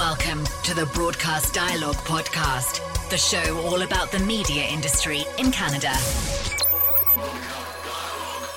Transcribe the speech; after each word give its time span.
Welcome 0.00 0.46
to 0.62 0.74
the 0.74 0.86
Broadcast 0.94 1.52
Dialogue 1.52 1.96
Podcast, 1.96 2.80
the 3.10 3.18
show 3.18 3.58
all 3.66 3.82
about 3.82 4.10
the 4.10 4.18
media 4.20 4.64
industry 4.64 5.24
in 5.38 5.50
Canada. 5.50 5.92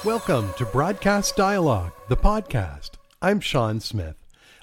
Welcome 0.05 0.53
to 0.53 0.65
Broadcast 0.65 1.35
Dialogue, 1.35 1.91
the 2.07 2.15
podcast. 2.15 2.91
I'm 3.21 3.41
Shawn 3.41 3.81
Smith. 3.81 4.15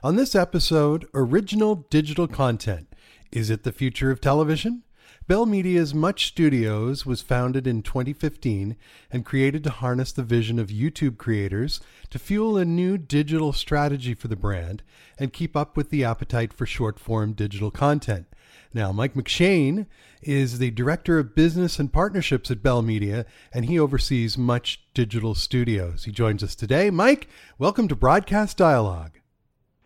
On 0.03 0.17
this 0.17 0.35
episode, 0.35 1.07
original 1.13 1.87
digital 1.91 2.27
content. 2.27 2.89
Is 3.31 3.51
it 3.51 3.65
the 3.65 3.73
future 3.73 4.11
of 4.11 4.23
television? 4.23 4.83
Bell 5.31 5.47
Media's 5.47 5.95
Much 5.95 6.27
Studios 6.27 7.07
was 7.07 7.23
founded 7.23 7.65
in 7.65 7.83
2015 7.83 8.77
and 9.13 9.25
created 9.25 9.63
to 9.63 9.71
harness 9.71 10.11
the 10.11 10.25
vision 10.25 10.59
of 10.59 10.71
YouTube 10.71 11.19
creators 11.19 11.81
to 12.11 12.19
fuel 12.19 12.57
a 12.57 12.65
new 12.65 12.99
digital 12.99 13.53
strategy 13.53 14.13
for 14.13 14.27
the 14.27 14.35
brand 14.35 14.83
and 15.21 15.33
keep 15.33 15.57
up 15.57 15.77
with 15.77 15.91
the 15.91 16.03
appetite 16.03 16.53
for 16.53 16.67
short 16.67 16.99
form 16.99 17.33
digital 17.33 17.71
content. 17.71 18.27
Now, 18.75 18.91
Mike 18.91 19.15
McShane 19.15 19.87
is 20.21 20.59
the 20.59 20.73
Director 20.73 21.21
of 21.21 21.37
Business 21.37 21.79
and 21.79 21.93
Partnerships 21.93 22.51
at 22.51 22.61
Bell 22.61 22.83
Media, 22.83 23.25
and 23.55 23.67
he 23.67 23.79
oversees 23.79 24.37
Much 24.37 24.83
Digital 24.95 25.37
Studios. 25.37 26.07
He 26.07 26.11
joins 26.11 26.43
us 26.43 26.57
today. 26.57 26.91
Mike, 26.91 27.29
welcome 27.57 27.87
to 27.87 27.95
Broadcast 27.95 28.57
Dialogue. 28.57 29.21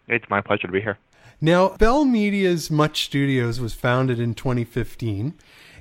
It's 0.08 0.24
my 0.30 0.40
pleasure 0.40 0.68
to 0.68 0.72
be 0.72 0.80
here. 0.80 0.96
Now, 1.44 1.76
Bell 1.76 2.06
Media's 2.06 2.70
Much 2.70 3.04
Studios 3.04 3.60
was 3.60 3.74
founded 3.74 4.18
in 4.18 4.32
2015, 4.32 5.34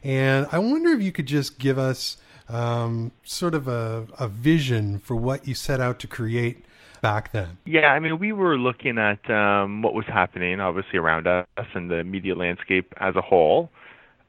and 0.03 0.45
I 0.51 0.59
wonder 0.59 0.89
if 0.89 1.01
you 1.01 1.13
could 1.13 1.25
just 1.25 1.57
give 1.57 1.79
us 1.79 2.17
um, 2.49 3.13
sort 3.23 3.55
of 3.55 3.69
a, 3.69 4.05
a 4.19 4.27
vision 4.27 4.99
for 4.99 5.15
what 5.15 5.47
you 5.47 5.55
set 5.55 5.79
out 5.79 5.99
to 5.99 6.07
create 6.07 6.65
back 7.01 7.31
then? 7.31 7.59
Yeah, 7.63 7.93
I 7.93 8.01
mean, 8.01 8.19
we 8.19 8.33
were 8.33 8.57
looking 8.57 8.97
at 8.97 9.29
um, 9.31 9.81
what 9.81 9.93
was 9.93 10.03
happening, 10.05 10.59
obviously, 10.59 10.99
around 10.99 11.27
us 11.27 11.45
and 11.73 11.89
the 11.89 12.03
media 12.03 12.35
landscape 12.35 12.93
as 12.97 13.15
a 13.15 13.21
whole. 13.21 13.71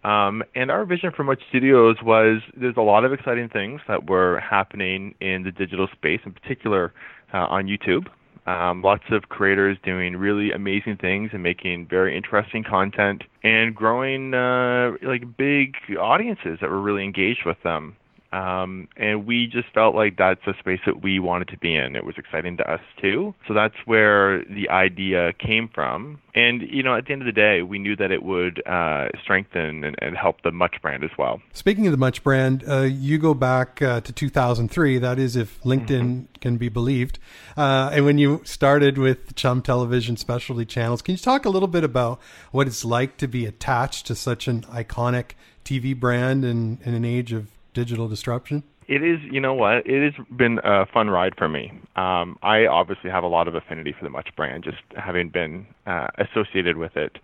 Um, 0.05 0.45
and 0.55 0.71
our 0.71 0.85
vision 0.85 1.11
for 1.11 1.25
Much 1.25 1.43
Studios 1.49 1.97
was 2.01 2.43
there's 2.57 2.77
a 2.77 2.83
lot 2.83 3.05
of 3.05 3.13
exciting 3.13 3.49
things 3.49 3.81
that 3.89 4.09
were 4.09 4.39
happening 4.39 5.17
in 5.21 5.43
the 5.43 5.51
digital 5.51 5.89
space, 5.97 6.21
in 6.25 6.31
particular 6.31 6.95
uh, 7.33 7.39
on 7.39 7.67
YouTube. 7.67 8.07
Um, 8.47 8.83
lots 8.83 9.05
of 9.11 9.31
creators 9.31 9.79
doing 9.83 10.17
really 10.17 10.53
amazing 10.53 10.99
things 10.99 11.31
and 11.33 11.43
making 11.43 11.87
very 11.89 12.15
interesting 12.15 12.63
content 12.63 13.23
and 13.43 13.75
growing 13.75 14.35
uh, 14.35 14.93
like 15.03 15.37
big 15.39 15.75
audiences 15.99 16.59
that 16.61 16.69
were 16.69 16.81
really 16.81 17.05
engaged 17.05 17.47
with 17.47 17.57
them. 17.63 17.97
Um, 18.35 18.89
and 18.97 19.27
we 19.27 19.47
just 19.47 19.69
felt 19.73 19.95
like 19.95 20.17
that's 20.17 20.45
a 20.49 20.55
space 20.59 20.81
that 20.87 21.05
we 21.05 21.21
wanted 21.21 21.47
to 21.49 21.59
be 21.59 21.77
in. 21.77 21.95
It 21.95 22.05
was 22.05 22.17
exciting 22.19 22.57
to 22.57 22.69
us 22.69 22.81
too. 23.01 23.33
So 23.47 23.55
that's 23.55 23.77
where 23.85 24.45
the 24.47 24.69
idea 24.71 25.33
came 25.35 25.69
from. 25.73 26.21
And, 26.35 26.63
you 26.63 26.83
know, 26.83 26.97
at 26.97 27.07
the 27.07 27.13
end 27.13 27.23
of 27.23 27.27
the 27.27 27.33
day, 27.33 27.63
we 27.63 27.79
knew 27.79 27.95
that 27.95 28.11
it 28.11 28.25
would 28.25 28.61
uh, 28.67 29.07
strengthen 29.23 29.85
and, 29.85 29.95
and, 30.01 30.17
help 30.17 30.43
the 30.43 30.51
Much 30.51 30.83
brand 30.83 31.05
as 31.05 31.11
well. 31.17 31.41
Speaking 31.53 31.87
of 31.87 31.93
the 31.93 31.97
Much 31.97 32.25
brand, 32.25 32.65
uh, 32.69 32.81
you 32.81 33.19
go 33.19 33.35
back 33.35 33.81
uh, 33.81 34.01
to 34.01 34.13
2003. 34.13 34.99
That 34.99 35.21
is, 35.21 35.37
if 35.37 35.63
LinkedIn 35.63 35.87
mm-hmm. 35.87 36.25
can 36.41 36.57
be 36.57 36.69
believed. 36.69 37.21
Uh, 37.57 37.91
and 37.93 38.05
when 38.05 38.19
you 38.19 38.41
started 38.45 38.99
with 38.99 39.37
Chum 39.37 39.63
Television 39.63 40.17
specialty 40.17 40.65
channels, 40.65 41.03
can 41.03 41.13
you 41.13 41.19
talk 41.19 41.45
a 41.45 41.51
little 41.51 41.69
bit 41.69 41.85
about 41.85 42.21
what 42.51 42.67
it's 42.67 42.85
like 42.85 43.17
to 43.19 43.29
be 43.29 43.47
attached 43.47 44.07
to 44.09 44.17
such 44.17 44.49
an 44.49 44.63
iconic 44.63 45.33
TV 45.65 45.99
brand 45.99 46.45
in, 46.45 46.79
in 46.85 46.95
an 46.95 47.05
age 47.05 47.33
of 47.33 47.54
digital 47.75 48.09
disruption? 48.09 48.63
It 48.87 49.03
is, 49.03 49.19
you 49.31 49.41
know 49.41 49.55
what? 49.55 49.87
It 49.87 50.13
has 50.13 50.27
been 50.37 50.59
a 50.63 50.87
fun 50.87 51.09
ride 51.09 51.35
for 51.37 51.49
me. 51.49 51.73
Um, 51.97 52.39
I 52.43 52.67
obviously 52.67 53.11
have 53.11 53.25
a 53.25 53.29
lot 53.29 53.49
of 53.49 53.55
affinity 53.55 53.95
for 53.99 54.05
the 54.05 54.11
Much 54.11 54.29
brand, 54.37 54.65
just 54.65 54.83
having 54.97 55.31
been 55.31 55.67
uh, 55.87 56.09
associated 56.19 56.77
with 56.77 56.97
it 56.97 57.17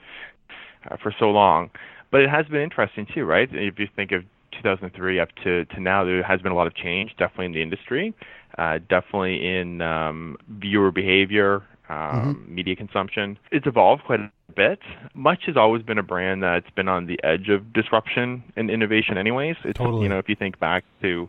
uh, 0.91 0.97
for 1.03 1.15
so 1.19 1.27
long. 1.27 1.71
But 2.11 2.23
it 2.23 2.31
has 2.31 2.47
been 2.47 2.63
interesting 2.63 3.07
too, 3.15 3.25
right? 3.25 3.49
If 3.53 3.79
you 3.79 3.89
think 3.95 4.13
of 4.13 4.23
2003 4.53 5.21
up 5.21 5.29
to, 5.45 5.65
to 5.67 5.81
now, 5.81 6.05
there 6.05 6.23
has 6.23 6.41
been 6.41 6.53
a 6.53 6.57
lot 6.57 6.67
of 6.67 6.75
change, 6.75 7.11
definitely 7.19 7.47
in 7.47 7.53
the 7.53 7.63
industry, 7.63 8.15
uh, 8.59 8.79
definitely 8.89 9.47
in 9.47 9.83
um, 9.83 10.37
viewer 10.49 10.91
behavior, 10.91 11.63
um, 11.91 12.37
mm-hmm. 12.37 12.55
media 12.55 12.77
consumption. 12.77 13.39
It's 13.51 13.67
evolved 13.67 14.05
quite 14.05 14.21
a 14.21 14.31
bit. 14.55 14.79
Much 15.15 15.45
has 15.47 15.57
always 15.57 15.83
been 15.83 15.99
a 15.99 16.03
brand 16.03 16.43
that's 16.43 16.71
been 16.71 16.89
on 16.89 17.07
the 17.07 17.19
edge 17.25 17.49
of 17.49 17.73
disruption 17.73 18.45
and 18.57 18.71
innovation, 18.71 19.19
anyways. 19.19 19.57
It's 19.65 19.79
totally. 19.79 20.05
you 20.05 20.09
know 20.09 20.19
if 20.19 20.29
you 20.29 20.37
think 20.37 20.59
back 20.61 20.85
to 21.03 21.29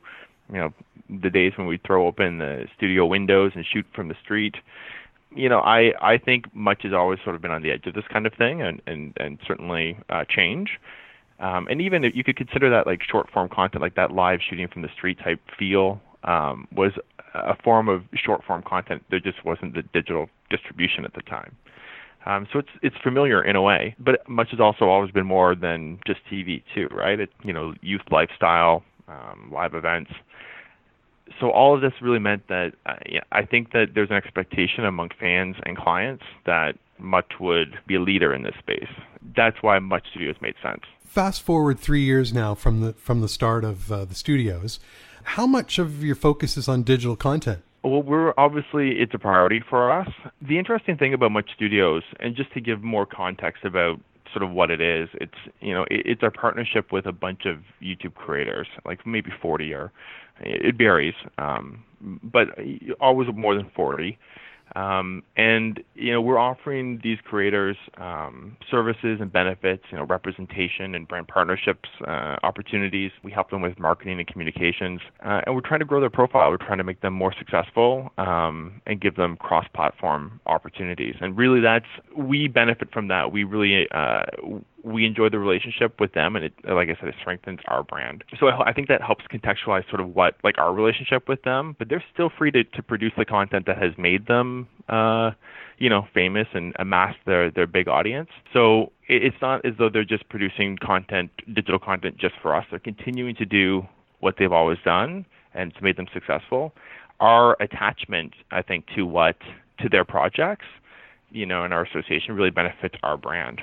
you 0.49 0.57
know 0.57 0.73
the 1.09 1.29
days 1.29 1.53
when 1.55 1.67
we'd 1.67 1.83
throw 1.83 2.07
open 2.07 2.37
the 2.37 2.67
studio 2.77 3.05
windows 3.05 3.53
and 3.55 3.65
shoot 3.65 3.85
from 3.93 4.07
the 4.07 4.15
street. 4.23 4.55
You 5.35 5.49
know, 5.49 5.59
I 5.59 5.93
I 6.01 6.17
think 6.17 6.53
Much 6.53 6.83
has 6.83 6.93
always 6.93 7.19
sort 7.23 7.35
of 7.35 7.41
been 7.41 7.51
on 7.51 7.63
the 7.63 7.71
edge 7.71 7.87
of 7.87 7.95
this 7.95 8.05
kind 8.11 8.27
of 8.27 8.33
thing, 8.33 8.61
and 8.61 8.81
and 8.85 9.13
and 9.17 9.39
certainly 9.47 9.97
uh, 10.09 10.25
change. 10.29 10.79
Um, 11.39 11.67
and 11.71 11.81
even 11.81 12.03
if 12.03 12.15
you 12.15 12.23
could 12.23 12.37
consider 12.37 12.69
that 12.69 12.85
like 12.85 13.01
short 13.01 13.31
form 13.31 13.49
content, 13.49 13.81
like 13.81 13.95
that 13.95 14.11
live 14.11 14.41
shooting 14.47 14.67
from 14.67 14.83
the 14.83 14.89
street 14.89 15.17
type 15.17 15.39
feel, 15.57 15.99
um, 16.23 16.67
was 16.71 16.91
a 17.33 17.55
form 17.63 17.87
of 17.89 18.03
short 18.13 18.43
form 18.43 18.63
content. 18.63 19.03
There 19.09 19.19
just 19.19 19.43
wasn't 19.45 19.73
the 19.73 19.83
digital 19.93 20.29
distribution 20.49 21.05
at 21.05 21.13
the 21.13 21.21
time. 21.21 21.55
Um, 22.25 22.47
so 22.53 22.59
it's 22.59 22.69
it's 22.83 22.95
familiar 23.03 23.43
in 23.43 23.55
a 23.55 23.61
way, 23.61 23.95
but 23.99 24.27
much 24.29 24.51
has 24.51 24.59
also 24.59 24.85
always 24.85 25.11
been 25.11 25.25
more 25.25 25.55
than 25.55 25.99
just 26.05 26.19
TV 26.31 26.61
too, 26.75 26.87
right? 26.91 27.19
It 27.19 27.29
you 27.43 27.53
know 27.53 27.73
youth 27.81 28.01
lifestyle, 28.11 28.83
um, 29.07 29.51
live 29.51 29.73
events. 29.73 30.11
So 31.39 31.49
all 31.49 31.73
of 31.73 31.81
this 31.81 31.93
really 32.01 32.19
meant 32.19 32.47
that 32.49 32.73
uh, 32.85 32.95
I 33.31 33.45
think 33.45 33.71
that 33.71 33.93
there's 33.95 34.09
an 34.09 34.17
expectation 34.17 34.85
among 34.85 35.09
fans 35.19 35.55
and 35.65 35.77
clients 35.77 36.23
that 36.45 36.75
Much 36.99 37.39
would 37.39 37.79
be 37.87 37.95
a 37.95 38.01
leader 38.01 38.33
in 38.33 38.43
this 38.43 38.55
space. 38.59 38.89
That's 39.35 39.57
why 39.61 39.79
Much 39.79 40.05
Studios 40.11 40.35
made 40.41 40.55
sense. 40.61 40.81
Fast 41.03 41.41
forward 41.41 41.79
three 41.79 42.03
years 42.03 42.33
now 42.33 42.53
from 42.53 42.81
the 42.81 42.93
from 42.93 43.21
the 43.21 43.29
start 43.29 43.63
of 43.63 43.91
uh, 43.91 44.05
the 44.05 44.15
studios. 44.15 44.79
How 45.23 45.47
much 45.47 45.79
of 45.79 46.03
your 46.03 46.15
focus 46.15 46.57
is 46.57 46.67
on 46.67 46.83
digital 46.83 47.15
content? 47.15 47.61
Well, 47.83 48.03
we're 48.03 48.33
obviously 48.37 48.99
it's 48.99 49.13
a 49.13 49.19
priority 49.19 49.61
for 49.67 49.91
us. 49.91 50.09
The 50.41 50.59
interesting 50.59 50.97
thing 50.97 51.13
about 51.13 51.31
Much 51.31 51.49
Studios, 51.55 52.03
and 52.19 52.35
just 52.35 52.53
to 52.53 52.61
give 52.61 52.83
more 52.83 53.05
context 53.05 53.63
about 53.65 53.99
sort 54.31 54.43
of 54.43 54.51
what 54.51 54.69
it 54.69 54.81
is, 54.81 55.09
it's 55.15 55.33
you 55.61 55.73
know 55.73 55.83
it, 55.89 56.05
it's 56.05 56.23
our 56.23 56.31
partnership 56.31 56.91
with 56.91 57.05
a 57.05 57.11
bunch 57.11 57.45
of 57.45 57.57
YouTube 57.81 58.13
creators, 58.13 58.67
like 58.85 59.05
maybe 59.05 59.31
40 59.41 59.73
or 59.73 59.91
it 60.41 60.75
varies, 60.75 61.13
um, 61.37 61.83
but 62.23 62.47
always 62.99 63.27
more 63.35 63.55
than 63.55 63.69
40. 63.75 64.17
Um, 64.75 65.23
and 65.35 65.83
you 65.95 66.11
know 66.11 66.21
we're 66.21 66.37
offering 66.37 66.99
these 67.03 67.17
creators 67.23 67.77
um, 67.97 68.57
services 68.69 69.19
and 69.19 69.31
benefits, 69.31 69.83
you 69.91 69.97
know 69.97 70.05
representation 70.05 70.95
and 70.95 71.07
brand 71.07 71.27
partnerships 71.27 71.89
uh, 72.07 72.37
opportunities. 72.43 73.11
We 73.23 73.31
help 73.31 73.49
them 73.49 73.61
with 73.61 73.77
marketing 73.79 74.19
and 74.19 74.27
communications, 74.27 75.01
uh, 75.25 75.41
and 75.45 75.55
we're 75.55 75.61
trying 75.61 75.79
to 75.81 75.85
grow 75.85 75.99
their 75.99 76.09
profile. 76.09 76.49
We're 76.49 76.57
trying 76.57 76.77
to 76.77 76.83
make 76.83 77.01
them 77.01 77.13
more 77.13 77.33
successful 77.37 78.11
um, 78.17 78.81
and 78.85 79.01
give 79.01 79.15
them 79.15 79.37
cross-platform 79.37 80.39
opportunities. 80.45 81.15
And 81.21 81.37
really, 81.37 81.61
that's 81.61 81.85
we 82.17 82.47
benefit 82.47 82.91
from 82.91 83.07
that. 83.09 83.31
We 83.31 83.43
really 83.43 83.87
uh, 83.91 84.23
we 84.83 85.05
enjoy 85.05 85.29
the 85.29 85.39
relationship 85.39 85.99
with 85.99 86.13
them, 86.13 86.35
and 86.35 86.45
it, 86.45 86.53
like 86.63 86.89
I 86.89 86.99
said, 86.99 87.09
it 87.09 87.15
strengthens 87.19 87.59
our 87.67 87.83
brand. 87.83 88.23
So 88.39 88.47
I, 88.47 88.69
I 88.69 88.73
think 88.73 88.87
that 88.87 89.01
helps 89.01 89.25
contextualize 89.31 89.87
sort 89.89 90.01
of 90.01 90.15
what 90.15 90.35
like 90.43 90.57
our 90.57 90.73
relationship 90.73 91.27
with 91.27 91.43
them. 91.43 91.75
But 91.77 91.89
they're 91.89 92.03
still 92.13 92.31
free 92.35 92.51
to, 92.51 92.63
to 92.63 92.83
produce 92.83 93.13
the 93.17 93.25
content 93.25 93.65
that 93.67 93.77
has 93.77 93.91
made 93.97 94.27
them, 94.27 94.67
uh, 94.89 95.31
you 95.77 95.89
know, 95.89 96.07
famous 96.13 96.47
and 96.53 96.73
amassed 96.79 97.19
their 97.25 97.51
their 97.51 97.67
big 97.67 97.87
audience. 97.87 98.29
So 98.53 98.91
it, 99.07 99.23
it's 99.23 99.37
not 99.41 99.65
as 99.65 99.73
though 99.77 99.89
they're 99.89 100.03
just 100.03 100.27
producing 100.29 100.77
content, 100.77 101.31
digital 101.53 101.79
content, 101.79 102.17
just 102.17 102.35
for 102.41 102.55
us. 102.55 102.65
They're 102.69 102.79
continuing 102.79 103.35
to 103.35 103.45
do 103.45 103.87
what 104.19 104.35
they've 104.37 104.51
always 104.51 104.77
done, 104.83 105.25
and 105.53 105.71
it's 105.71 105.81
made 105.81 105.97
them 105.97 106.07
successful. 106.13 106.73
Our 107.19 107.55
attachment, 107.61 108.33
I 108.51 108.61
think, 108.63 108.85
to 108.95 109.05
what 109.05 109.37
to 109.79 109.89
their 109.89 110.05
projects, 110.05 110.65
you 111.31 111.45
know, 111.45 111.63
and 111.63 111.73
our 111.73 111.83
association 111.83 112.35
really 112.35 112.49
benefits 112.49 112.95
our 113.03 113.17
brand 113.17 113.61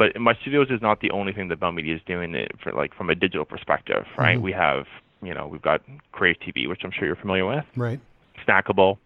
but 0.00 0.18
Much 0.18 0.40
Studios 0.40 0.68
is 0.70 0.80
not 0.80 1.02
the 1.02 1.10
only 1.10 1.34
thing 1.34 1.48
that 1.48 1.60
Bell 1.60 1.72
Media 1.72 1.94
is 1.94 2.00
doing 2.06 2.34
it 2.34 2.52
for 2.62 2.72
like 2.72 2.94
from 2.94 3.10
a 3.10 3.14
digital 3.14 3.44
perspective, 3.44 4.06
right? 4.16 4.36
Mm-hmm. 4.36 4.44
We 4.44 4.52
have 4.52 4.86
you 5.22 5.34
know 5.34 5.46
we've 5.46 5.60
got 5.60 5.82
Crave 6.12 6.36
TV, 6.40 6.66
which 6.66 6.80
I'm 6.84 6.90
sure 6.90 7.06
you're 7.06 7.16
familiar 7.16 7.44
with, 7.44 7.66
right? 7.76 8.00
Snackable. 8.48 8.96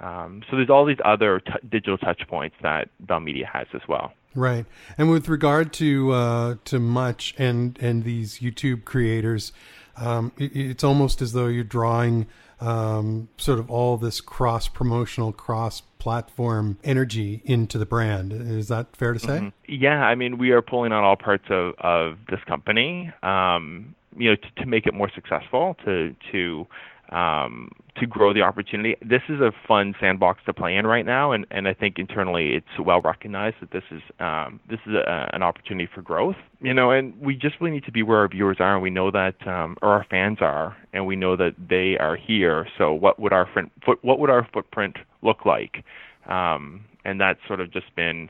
Um, 0.00 0.42
so 0.50 0.56
there's 0.56 0.68
all 0.68 0.84
these 0.84 0.98
other 1.02 1.40
t- 1.40 1.52
digital 1.70 1.96
touch 1.96 2.20
points 2.28 2.56
that 2.62 2.90
Bell 3.00 3.20
Media 3.20 3.48
has 3.50 3.68
as 3.72 3.80
well. 3.88 4.12
Right, 4.34 4.66
and 4.98 5.10
with 5.10 5.30
regard 5.30 5.72
to 5.74 6.12
uh, 6.12 6.54
to 6.66 6.78
Much 6.78 7.34
and 7.38 7.78
and 7.80 8.04
these 8.04 8.40
YouTube 8.40 8.84
creators, 8.84 9.52
um, 9.96 10.32
it, 10.36 10.54
it's 10.54 10.84
almost 10.84 11.22
as 11.22 11.32
though 11.32 11.46
you're 11.46 11.64
drawing 11.64 12.26
um, 12.60 13.30
sort 13.38 13.58
of 13.58 13.70
all 13.70 13.96
this 13.96 14.20
cross 14.20 14.68
promotional, 14.68 15.32
cross 15.32 15.80
platform 15.98 16.78
energy 16.84 17.42
into 17.44 17.78
the 17.78 17.86
brand. 17.86 18.32
Is 18.32 18.68
that 18.68 18.96
fair 18.96 19.12
to 19.12 19.18
say? 19.18 19.38
Mm-hmm. 19.38 19.48
Yeah, 19.66 20.02
I 20.02 20.14
mean, 20.14 20.38
we 20.38 20.50
are 20.50 20.62
pulling 20.62 20.92
on 20.92 21.04
all 21.04 21.16
parts 21.16 21.44
of, 21.50 21.74
of 21.78 22.18
this 22.28 22.40
company, 22.46 23.12
um, 23.22 23.94
you 24.16 24.30
know, 24.30 24.36
to, 24.36 24.62
to 24.62 24.66
make 24.66 24.86
it 24.86 24.94
more 24.94 25.10
successful, 25.14 25.76
to 25.84 26.14
to 26.32 26.66
um, 27.10 27.70
to 27.96 28.06
grow 28.06 28.32
the 28.32 28.42
opportunity. 28.42 28.96
This 29.02 29.22
is 29.28 29.40
a 29.40 29.52
fun 29.66 29.94
sandbox 30.00 30.40
to 30.46 30.52
play 30.52 30.76
in 30.76 30.86
right 30.86 31.04
now, 31.04 31.32
and, 31.32 31.46
and 31.50 31.66
I 31.66 31.74
think 31.74 31.98
internally 31.98 32.54
it's 32.54 32.78
well 32.78 33.00
recognized 33.00 33.56
that 33.60 33.70
this 33.70 33.82
is 33.90 34.02
um, 34.20 34.60
this 34.68 34.78
is 34.86 34.94
a, 34.94 35.30
an 35.32 35.42
opportunity 35.42 35.88
for 35.92 36.02
growth. 36.02 36.36
You 36.60 36.74
know, 36.74 36.90
and 36.90 37.18
we 37.20 37.34
just 37.34 37.56
really 37.60 37.72
need 37.72 37.84
to 37.84 37.92
be 37.92 38.02
where 38.02 38.18
our 38.18 38.28
viewers 38.28 38.58
are, 38.60 38.74
and 38.74 38.82
we 38.82 38.90
know 38.90 39.10
that, 39.10 39.34
um, 39.46 39.76
or 39.82 39.90
our 39.90 40.06
fans 40.10 40.38
are, 40.40 40.76
and 40.92 41.06
we 41.06 41.16
know 41.16 41.36
that 41.36 41.54
they 41.68 41.96
are 41.98 42.16
here. 42.16 42.66
So, 42.76 42.92
what 42.92 43.18
would 43.18 43.32
our 43.32 43.48
foot, 43.84 43.98
what 44.02 44.18
would 44.18 44.30
our 44.30 44.46
footprint 44.52 44.96
look 45.22 45.44
like? 45.44 45.84
Um, 46.28 46.84
and 47.04 47.20
that's 47.20 47.40
sort 47.46 47.60
of 47.60 47.72
just 47.72 47.94
been 47.96 48.28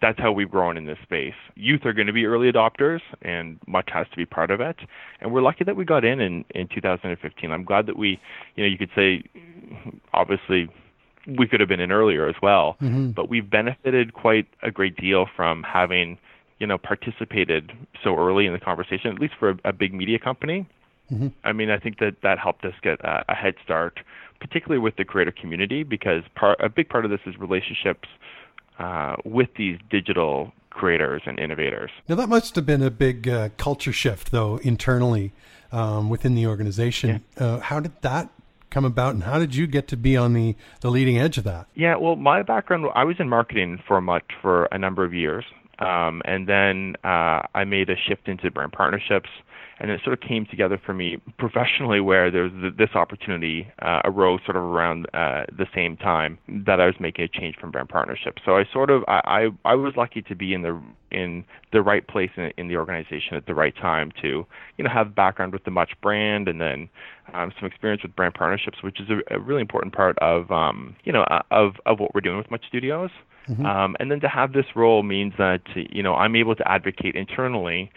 that's 0.00 0.18
how 0.18 0.32
we've 0.32 0.50
grown 0.50 0.76
in 0.76 0.86
this 0.86 0.98
space. 1.02 1.34
Youth 1.56 1.84
are 1.84 1.92
going 1.92 2.06
to 2.06 2.12
be 2.12 2.24
early 2.24 2.50
adopters, 2.50 3.00
and 3.22 3.58
much 3.66 3.90
has 3.92 4.06
to 4.10 4.16
be 4.16 4.24
part 4.24 4.50
of 4.50 4.60
it. 4.60 4.76
And 5.20 5.32
we're 5.32 5.42
lucky 5.42 5.64
that 5.64 5.76
we 5.76 5.84
got 5.84 6.04
in 6.04 6.20
in, 6.20 6.44
in 6.54 6.68
2015. 6.68 7.50
I'm 7.50 7.64
glad 7.64 7.86
that 7.86 7.96
we, 7.96 8.18
you 8.56 8.64
know, 8.64 8.68
you 8.68 8.78
could 8.78 8.90
say, 8.94 9.22
obviously, 10.14 10.68
we 11.26 11.46
could 11.46 11.60
have 11.60 11.68
been 11.68 11.80
in 11.80 11.92
earlier 11.92 12.28
as 12.28 12.36
well, 12.42 12.76
mm-hmm. 12.80 13.10
but 13.10 13.28
we've 13.28 13.48
benefited 13.48 14.14
quite 14.14 14.46
a 14.62 14.70
great 14.70 14.96
deal 14.96 15.26
from 15.36 15.62
having, 15.62 16.18
you 16.58 16.66
know, 16.66 16.78
participated 16.78 17.72
so 18.02 18.16
early 18.16 18.46
in 18.46 18.52
the 18.54 18.58
conversation, 18.58 19.12
at 19.12 19.20
least 19.20 19.34
for 19.38 19.50
a, 19.50 19.58
a 19.66 19.72
big 19.72 19.92
media 19.92 20.18
company. 20.18 20.66
Mm-hmm. 21.12 21.28
I 21.44 21.52
mean, 21.52 21.70
I 21.70 21.78
think 21.78 21.98
that 21.98 22.16
that 22.22 22.38
helped 22.38 22.64
us 22.64 22.74
get 22.82 23.00
a, 23.00 23.24
a 23.28 23.34
head 23.34 23.54
start, 23.62 24.00
particularly 24.40 24.78
with 24.78 24.96
the 24.96 25.04
creator 25.04 25.32
community, 25.32 25.82
because 25.82 26.22
part, 26.36 26.58
a 26.60 26.68
big 26.70 26.88
part 26.88 27.04
of 27.04 27.10
this 27.10 27.20
is 27.26 27.36
relationships 27.36 28.08
uh, 28.80 29.14
with 29.24 29.50
these 29.56 29.78
digital 29.90 30.52
creators 30.70 31.22
and 31.26 31.38
innovators. 31.38 31.90
Now, 32.08 32.16
that 32.16 32.28
must 32.28 32.56
have 32.56 32.64
been 32.64 32.82
a 32.82 32.90
big 32.90 33.28
uh, 33.28 33.50
culture 33.56 33.92
shift, 33.92 34.30
though, 34.30 34.56
internally 34.58 35.32
um, 35.70 36.08
within 36.08 36.34
the 36.34 36.46
organization. 36.46 37.22
Yeah. 37.36 37.44
Uh, 37.44 37.60
how 37.60 37.80
did 37.80 37.92
that 38.00 38.30
come 38.70 38.84
about, 38.84 39.14
and 39.14 39.24
how 39.24 39.38
did 39.38 39.54
you 39.54 39.66
get 39.66 39.88
to 39.88 39.96
be 39.96 40.16
on 40.16 40.32
the, 40.32 40.56
the 40.80 40.90
leading 40.90 41.18
edge 41.18 41.36
of 41.38 41.44
that? 41.44 41.66
Yeah, 41.74 41.96
well, 41.96 42.16
my 42.16 42.42
background, 42.42 42.86
I 42.94 43.04
was 43.04 43.16
in 43.18 43.28
marketing 43.28 43.82
for 43.86 44.00
much 44.00 44.24
for 44.40 44.66
a 44.66 44.78
number 44.78 45.04
of 45.04 45.12
years, 45.12 45.44
um, 45.80 46.22
and 46.24 46.48
then 46.48 46.94
uh, 47.04 47.42
I 47.54 47.64
made 47.64 47.90
a 47.90 47.96
shift 47.96 48.28
into 48.28 48.50
brand 48.50 48.72
partnerships 48.72 49.28
and 49.80 49.90
it 49.90 50.00
sort 50.04 50.12
of 50.12 50.20
came 50.20 50.44
together 50.44 50.78
for 50.84 50.92
me 50.92 51.16
professionally 51.38 52.00
where 52.00 52.30
there's 52.30 52.52
this 52.76 52.90
opportunity 52.94 53.66
uh, 53.80 54.00
arose 54.04 54.40
sort 54.44 54.56
of 54.56 54.62
around 54.62 55.06
uh, 55.14 55.44
the 55.56 55.66
same 55.74 55.96
time 55.96 56.38
that 56.66 56.80
I 56.80 56.86
was 56.86 56.94
making 57.00 57.24
a 57.24 57.28
change 57.28 57.56
from 57.58 57.70
brand 57.70 57.88
partnerships. 57.88 58.42
So 58.44 58.58
I 58.58 58.64
sort 58.72 58.90
of 58.90 59.02
I, 59.08 59.48
I, 59.64 59.70
I 59.70 59.74
was 59.74 59.94
lucky 59.96 60.20
to 60.22 60.34
be 60.36 60.52
in 60.52 60.62
the 60.62 60.80
in 61.10 61.44
the 61.72 61.80
right 61.80 62.06
place 62.06 62.30
in, 62.36 62.52
in 62.58 62.68
the 62.68 62.76
organization 62.76 63.34
at 63.34 63.46
the 63.46 63.54
right 63.54 63.74
time 63.74 64.12
to 64.20 64.46
you 64.76 64.84
know 64.84 64.90
have 64.90 65.14
background 65.14 65.54
with 65.54 65.64
the 65.64 65.70
Much 65.70 65.92
brand 66.02 66.46
and 66.46 66.60
then 66.60 66.88
um, 67.32 67.50
some 67.58 67.66
experience 67.66 68.02
with 68.02 68.14
brand 68.14 68.34
partnerships, 68.34 68.82
which 68.82 69.00
is 69.00 69.08
a, 69.08 69.34
a 69.34 69.40
really 69.40 69.62
important 69.62 69.94
part 69.94 70.18
of 70.18 70.50
um, 70.50 70.94
you 71.04 71.12
know 71.12 71.22
uh, 71.22 71.42
of 71.50 71.72
of 71.86 71.98
what 71.98 72.14
we're 72.14 72.20
doing 72.20 72.36
with 72.36 72.50
Much 72.50 72.64
Studios. 72.68 73.10
Mm-hmm. 73.50 73.66
Um, 73.66 73.96
and 73.98 74.10
then 74.10 74.20
to 74.20 74.28
have 74.28 74.52
this 74.52 74.66
role 74.76 75.02
means 75.02 75.34
that 75.38 75.62
you 75.74 76.02
know 76.02 76.14
I'm 76.14 76.36
able 76.36 76.54
to 76.54 76.70
advocate 76.70 77.16
internally 77.16 77.90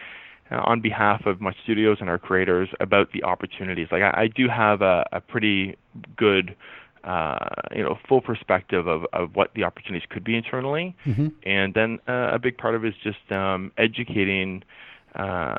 uh, 0.52 0.62
on 0.66 0.82
behalf 0.82 1.26
of 1.26 1.40
Much 1.40 1.56
Studios 1.64 1.98
and 2.00 2.10
our 2.10 2.18
creators 2.18 2.70
about 2.80 3.12
the 3.12 3.24
opportunities. 3.24 3.88
Like 3.92 4.02
I, 4.02 4.24
I 4.24 4.28
do 4.28 4.48
have 4.48 4.82
a, 4.82 5.08
a 5.12 5.22
pretty 5.22 5.78
good 6.18 6.56
uh, 7.04 7.50
you 7.76 7.84
know, 7.84 7.98
full 8.08 8.22
perspective 8.22 8.88
of, 8.88 9.06
of 9.12 9.36
what 9.36 9.52
the 9.56 9.64
opportunities 9.64 10.08
could 10.10 10.24
be 10.24 10.36
internally, 10.36 10.96
mm-hmm. 11.06 11.28
and 11.44 11.74
then 11.74 12.00
uh, 12.08 12.30
a 12.32 12.40
big 12.40 12.58
part 12.58 12.76
of 12.76 12.86
it 12.86 12.90
is 12.90 12.94
just 13.04 13.30
um, 13.30 13.72
educating, 13.78 14.64
uh, 15.16 15.56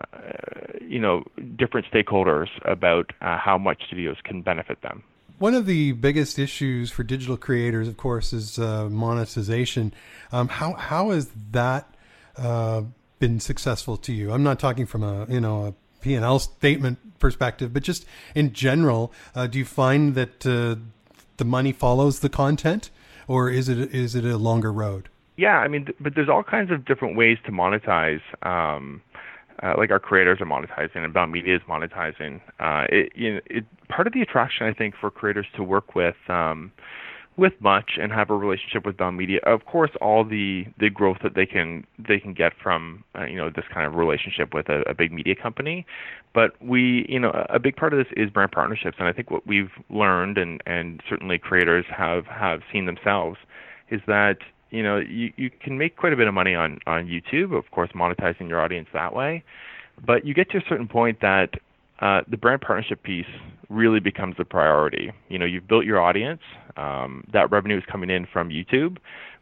you 0.80 0.98
know, 0.98 1.22
different 1.56 1.86
stakeholders 1.92 2.48
about 2.64 3.12
uh, 3.20 3.36
how 3.36 3.58
much 3.58 3.82
studios 3.86 4.16
can 4.24 4.40
benefit 4.40 4.80
them. 4.80 5.02
One 5.38 5.54
of 5.54 5.66
the 5.66 5.92
biggest 5.92 6.38
issues 6.38 6.90
for 6.90 7.02
digital 7.02 7.36
creators, 7.36 7.88
of 7.88 7.96
course, 7.96 8.32
is 8.32 8.58
uh, 8.58 8.88
monetization. 8.88 9.92
Um, 10.30 10.48
how 10.48 11.10
has 11.10 11.30
that 11.50 11.92
uh, 12.36 12.82
been 13.18 13.40
successful 13.40 13.96
to 13.98 14.12
you? 14.12 14.32
I'm 14.32 14.44
not 14.44 14.60
talking 14.60 14.86
from 14.86 15.02
a 15.02 15.26
you 15.28 15.40
know 15.40 15.66
a 15.66 15.74
P&L 16.02 16.38
statement 16.38 17.18
perspective, 17.18 17.72
but 17.72 17.82
just 17.82 18.06
in 18.34 18.52
general, 18.52 19.12
uh, 19.34 19.46
do 19.46 19.58
you 19.58 19.64
find 19.64 20.14
that 20.14 20.46
uh, 20.46 20.76
the 21.38 21.44
money 21.44 21.72
follows 21.72 22.20
the 22.20 22.28
content, 22.28 22.90
or 23.26 23.50
is 23.50 23.68
it 23.68 23.92
is 23.92 24.14
it 24.14 24.24
a 24.24 24.36
longer 24.36 24.72
road? 24.72 25.08
Yeah, 25.36 25.58
I 25.58 25.66
mean, 25.66 25.88
but 25.98 26.14
there's 26.14 26.28
all 26.28 26.44
kinds 26.44 26.70
of 26.70 26.84
different 26.84 27.16
ways 27.16 27.38
to 27.46 27.50
monetize. 27.50 28.20
Um, 28.42 29.02
uh, 29.62 29.74
like 29.76 29.90
our 29.90 29.98
creators 29.98 30.40
are 30.40 30.46
monetizing, 30.46 30.96
and 30.96 31.12
Bell 31.12 31.26
Media 31.26 31.56
is 31.56 31.62
monetizing. 31.68 32.40
Uh, 32.58 32.86
it, 32.90 33.12
you 33.14 33.34
know, 33.34 33.40
it, 33.46 33.64
part 33.88 34.06
of 34.06 34.12
the 34.12 34.20
attraction, 34.20 34.66
I 34.66 34.72
think, 34.72 34.94
for 35.00 35.10
creators 35.10 35.46
to 35.56 35.62
work 35.62 35.94
with 35.94 36.16
um, 36.28 36.72
with 37.36 37.52
much 37.60 37.98
and 38.00 38.12
have 38.12 38.30
a 38.30 38.36
relationship 38.36 38.86
with 38.86 38.96
Bell 38.96 39.10
Media. 39.10 39.40
Of 39.44 39.66
course, 39.66 39.90
all 40.00 40.24
the 40.24 40.66
the 40.78 40.90
growth 40.90 41.18
that 41.22 41.34
they 41.34 41.46
can 41.46 41.84
they 41.98 42.18
can 42.18 42.32
get 42.32 42.52
from 42.62 43.04
uh, 43.18 43.24
you 43.24 43.36
know 43.36 43.50
this 43.54 43.64
kind 43.72 43.86
of 43.86 43.94
relationship 43.94 44.54
with 44.54 44.68
a, 44.68 44.82
a 44.88 44.94
big 44.94 45.12
media 45.12 45.34
company, 45.34 45.86
but 46.32 46.52
we 46.60 47.06
you 47.08 47.18
know 47.18 47.46
a 47.50 47.58
big 47.58 47.76
part 47.76 47.92
of 47.92 47.98
this 47.98 48.12
is 48.16 48.30
brand 48.30 48.52
partnerships, 48.52 48.96
and 48.98 49.08
I 49.08 49.12
think 49.12 49.30
what 49.30 49.46
we've 49.46 49.72
learned 49.90 50.38
and 50.38 50.62
and 50.66 51.02
certainly 51.08 51.38
creators 51.38 51.84
have 51.88 52.26
have 52.26 52.60
seen 52.72 52.86
themselves 52.86 53.38
is 53.90 54.00
that 54.06 54.38
you 54.74 54.82
know 54.82 54.98
you 54.98 55.32
you 55.36 55.50
can 55.50 55.78
make 55.78 55.96
quite 55.96 56.12
a 56.12 56.16
bit 56.16 56.26
of 56.26 56.34
money 56.34 56.54
on 56.54 56.80
on 56.86 57.06
YouTube, 57.06 57.56
of 57.56 57.70
course, 57.70 57.90
monetizing 57.94 58.48
your 58.48 58.60
audience 58.60 58.88
that 58.92 59.14
way, 59.14 59.44
but 60.04 60.26
you 60.26 60.34
get 60.34 60.50
to 60.50 60.58
a 60.58 60.62
certain 60.68 60.88
point 60.88 61.20
that 61.20 61.50
uh, 62.00 62.22
the 62.28 62.36
brand 62.36 62.60
partnership 62.60 63.02
piece 63.02 63.32
really 63.68 64.00
becomes 64.00 64.36
the 64.36 64.44
priority. 64.44 65.12
You 65.28 65.38
know, 65.38 65.44
you've 65.46 65.68
built 65.68 65.84
your 65.84 66.00
audience, 66.00 66.40
um, 66.76 67.24
that 67.32 67.50
revenue 67.50 67.78
is 67.78 67.84
coming 67.90 68.10
in 68.10 68.26
from 68.32 68.50
YouTube, 68.50 68.98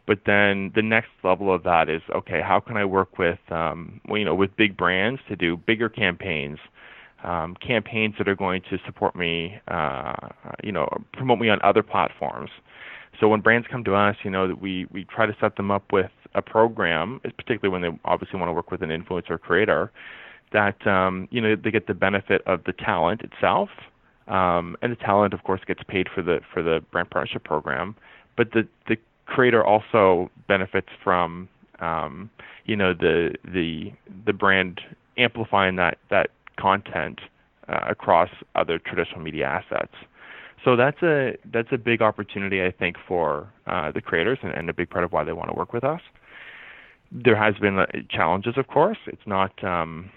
but 0.07 0.21
then 0.27 0.71
the 0.75 0.83
next 0.83 1.11
level 1.25 1.53
of 1.53 1.63
that 1.63 1.89
is 1.89 2.03
okay, 2.15 2.41
how 2.43 2.61
can 2.61 2.77
I 2.77 2.85
work 2.85 3.19
with, 3.19 3.39
um, 3.51 4.01
well, 4.09 4.19
you 4.19 4.25
know, 4.25 4.35
with 4.35 4.55
big 4.57 4.77
brands 4.77 5.21
to 5.29 5.37
do 5.37 5.57
bigger 5.57 5.89
campaigns, 5.89 6.59
um, 7.25 7.57
campaigns 7.67 8.17
that 8.19 8.29
are 8.29 8.37
going 8.37 8.63
to 8.69 8.79
support 8.85 9.17
me, 9.17 9.59
uh, 9.69 10.13
you 10.63 10.73
know, 10.73 10.89
promote 11.15 11.39
me 11.39 11.49
on 11.49 11.59
other 11.63 11.83
platforms. 11.83 12.51
So 13.21 13.29
when 13.29 13.41
brands 13.41 13.67
come 13.71 13.85
to 13.85 13.95
us, 13.95 14.17
you 14.25 14.31
know, 14.31 14.57
we 14.61 14.87
we 14.91 15.05
try 15.05 15.27
to 15.27 15.37
set 15.41 15.57
them 15.57 15.71
up 15.71 15.93
with 15.93 16.11
a 16.35 16.43
program, 16.43 17.21
particularly 17.23 17.69
when 17.69 17.83
they 17.83 17.99
obviously 18.05 18.39
want 18.39 18.49
to 18.49 18.55
work 18.55 18.71
with 18.71 18.83
an 18.83 18.91
influencer 18.91 19.39
creator 19.41 19.91
that 20.53 20.87
um, 20.87 21.29
you 21.31 21.41
know 21.41 21.57
they 21.57 21.71
get 21.71 21.87
the 21.87 21.95
benefit 21.95 22.43
of 22.47 22.65
the 22.65 22.73
talent 22.73 23.23
itself, 23.23 23.69
um, 24.29 24.77
and 24.83 24.93
the 24.93 24.97
talent, 24.97 25.35
of 25.35 25.43
course, 25.45 25.61
gets 25.67 25.83
paid 25.89 26.09
for 26.15 26.23
the 26.23 26.41
for 26.53 26.63
the 26.63 26.81
brand 26.93 27.11
partnership 27.11 27.45
program. 27.45 27.97
But 28.37 28.53
the 28.53 28.67
the 28.89 28.97
creator 29.27 29.65
also 29.65 30.31
benefits 30.49 30.89
from 31.03 31.49
um, 31.81 32.31
you 32.65 32.77
know 32.77 32.95
the 32.95 33.35
the 33.45 33.93
the 34.27 34.33
brand 34.33 34.81
amplifying 35.19 35.77
that 35.77 35.99
that 36.11 36.31
content 36.59 37.21
uh, 37.69 37.81
across 37.89 38.31
other 38.55 38.79
traditional 38.79 39.21
media 39.21 39.47
assets. 39.47 39.95
So 40.65 40.77
that's 40.77 41.03
a 41.03 41.37
that's 41.53 41.73
a 41.73 41.79
big 41.79 42.03
opportunity, 42.03 42.63
I 42.63 42.71
think, 42.71 42.97
for 43.09 43.53
uh, 43.67 43.91
the 43.91 44.01
creators, 44.01 44.39
and, 44.43 44.53
and 44.53 44.71
a 44.71 44.73
big 44.73 44.91
part 44.91 45.05
of 45.05 45.13
why 45.13 45.25
they 45.25 45.33
want 45.33 45.51
to 45.51 45.55
work 45.57 45.73
with 45.73 45.85
us. 45.85 46.01
There 47.11 47.37
has 47.37 47.55
been 47.57 47.79
uh, 47.79 47.87
challenges, 48.09 48.57
of 48.57 48.69
course. 48.69 48.99
It's 49.07 49.27
not 49.27 49.63
um, 49.65 50.11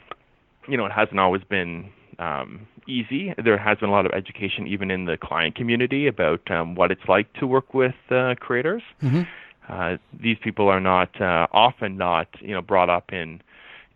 you 0.67 0.77
know, 0.77 0.85
it 0.85 0.91
hasn't 0.91 1.19
always 1.19 1.43
been 1.43 1.89
um, 2.19 2.67
easy. 2.87 3.33
There 3.43 3.57
has 3.57 3.77
been 3.79 3.89
a 3.89 3.91
lot 3.91 4.05
of 4.05 4.11
education, 4.13 4.67
even 4.67 4.91
in 4.91 5.05
the 5.05 5.17
client 5.17 5.55
community, 5.55 6.07
about 6.07 6.49
um, 6.51 6.75
what 6.75 6.91
it's 6.91 7.07
like 7.07 7.31
to 7.33 7.47
work 7.47 7.73
with 7.73 7.95
uh, 8.09 8.35
creators. 8.39 8.83
Mm-hmm. 9.01 9.23
Uh, 9.67 9.97
these 10.13 10.37
people 10.43 10.69
are 10.69 10.79
not 10.79 11.19
uh, 11.19 11.47
often 11.51 11.97
not, 11.97 12.27
you 12.39 12.53
know, 12.53 12.61
brought 12.61 12.89
up 12.89 13.11
in 13.11 13.41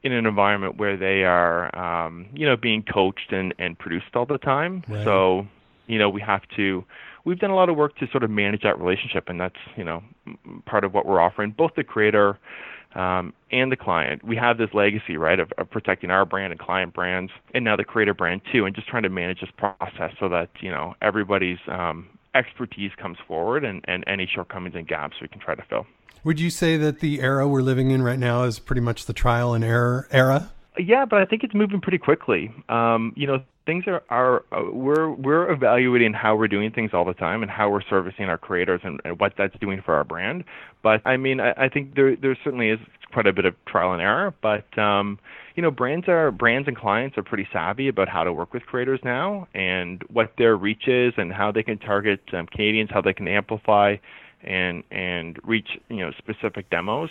in 0.02 0.14
an 0.14 0.26
environment 0.26 0.78
where 0.78 0.96
they 0.96 1.26
are, 1.26 1.76
um, 1.78 2.28
you 2.34 2.46
know, 2.46 2.56
being 2.56 2.82
coached 2.82 3.34
and, 3.34 3.54
and 3.60 3.78
produced 3.78 4.16
all 4.16 4.26
the 4.26 4.38
time. 4.38 4.82
Right. 4.88 5.04
So, 5.04 5.46
you 5.90 6.00
know, 6.00 6.10
we 6.10 6.22
have 6.22 6.42
to. 6.56 6.86
We've 7.26 7.40
done 7.40 7.50
a 7.50 7.56
lot 7.56 7.68
of 7.68 7.76
work 7.76 7.98
to 7.98 8.08
sort 8.12 8.24
of 8.24 8.30
manage 8.30 8.62
that 8.62 8.80
relationship, 8.80 9.28
and 9.28 9.40
that's, 9.40 9.58
you 9.76 9.84
know, 9.84 10.02
part 10.66 10.86
of 10.86 10.94
what 10.94 11.06
we're 11.06 11.20
offering. 11.20 11.52
Both 11.52 11.72
the 11.76 11.84
creator 11.84 12.40
um, 12.96 13.34
and 13.52 13.72
the 13.72 13.76
client. 13.76 14.24
We 14.24 14.36
have 14.38 14.58
this 14.58 14.70
legacy, 14.74 15.18
right, 15.18 15.40
of, 15.40 15.52
of 15.58 15.70
protecting 15.70 16.12
our 16.12 16.26
brand 16.26 16.52
and 16.52 16.60
client 16.60 16.94
brands, 16.94 17.32
and 17.54 17.66
now 17.66 17.76
the 17.76 17.84
creator 17.84 18.14
brand 18.14 18.42
too, 18.52 18.66
and 18.66 18.76
just 18.76 18.88
trying 18.88 19.04
to 19.04 19.10
manage 19.10 19.42
this 19.42 19.50
process 19.58 20.14
so 20.20 20.30
that 20.30 20.50
you 20.62 20.72
know 20.72 20.96
everybody's 21.02 21.60
um, 21.68 22.08
expertise 22.36 22.92
comes 22.98 23.18
forward 23.28 23.64
and, 23.64 23.84
and 23.88 24.04
any 24.08 24.28
shortcomings 24.34 24.76
and 24.76 24.88
gaps 24.88 25.18
we 25.22 25.28
can 25.28 25.40
try 25.40 25.56
to 25.56 25.64
fill. 25.70 25.86
Would 26.24 26.40
you 26.40 26.50
say 26.50 26.78
that 26.78 27.00
the 27.00 27.22
era 27.22 27.48
we're 27.48 27.62
living 27.62 27.92
in 27.92 28.02
right 28.02 28.20
now 28.20 28.44
is 28.44 28.60
pretty 28.60 28.82
much 28.82 29.06
the 29.06 29.14
trial 29.14 29.54
and 29.54 29.64
error 29.64 30.08
era? 30.12 30.52
Yeah, 30.80 31.06
but 31.06 31.20
I 31.20 31.26
think 31.26 31.44
it's 31.44 31.54
moving 31.54 31.82
pretty 31.82 31.98
quickly. 31.98 32.52
Um, 32.70 33.14
you 33.18 33.28
know, 33.28 33.44
things 33.66 33.84
are 33.86 34.02
are 34.10 34.46
uh, 34.52 34.72
we're 34.72 35.12
we're 35.12 35.52
evaluating 35.52 36.14
how 36.14 36.36
we're 36.36 36.48
doing 36.48 36.72
things 36.72 36.92
all 36.94 37.04
the 37.04 37.14
time 37.14 37.42
and 37.42 37.52
how 37.52 37.70
we're 37.70 37.84
servicing 37.90 38.26
our 38.26 38.38
creators 38.38 38.80
and, 38.84 39.02
and 39.04 39.20
what 39.20 39.34
that's 39.38 39.54
doing 39.60 39.82
for 39.84 39.94
our 39.94 40.06
brand. 40.06 40.46
But 40.82 41.06
I 41.06 41.18
mean, 41.18 41.42
I, 41.42 41.52
I 41.66 41.70
think 41.70 41.96
there 41.96 42.16
there 42.16 42.38
certainly 42.44 42.70
is 42.70 42.80
quite 43.12 43.28
a 43.28 43.34
bit 43.34 43.44
of 43.44 43.56
trial 43.66 43.92
and 43.92 44.02
error, 44.02 44.34
but 44.42 44.78
um, 44.80 45.20
you 45.56 45.62
know, 45.62 45.72
brands 45.72 46.08
are 46.08 46.32
brands 46.32 46.68
and 46.70 46.78
clients 46.78 47.18
are 47.18 47.24
pretty 47.24 47.48
savvy 47.52 47.90
about 47.90 48.08
how 48.08 48.24
to 48.24 48.32
work 48.32 48.54
with 48.54 48.64
creators 48.66 49.02
now 49.04 49.50
and 49.54 50.04
what 50.10 50.32
their 50.38 50.56
reach 50.56 50.88
is 50.88 51.14
and 51.18 51.34
how 51.34 51.52
they 51.52 51.64
can 51.64 51.78
target 51.78 52.22
um, 52.32 52.48
Canadians, 52.48 52.90
how 52.94 53.02
they 53.02 53.14
can 53.14 53.28
amplify 53.28 53.98
and 54.44 54.84
and 54.92 55.40
reach 55.44 55.68
you 55.90 55.98
know 55.98 56.12
specific 56.18 56.70
demos. 56.70 57.10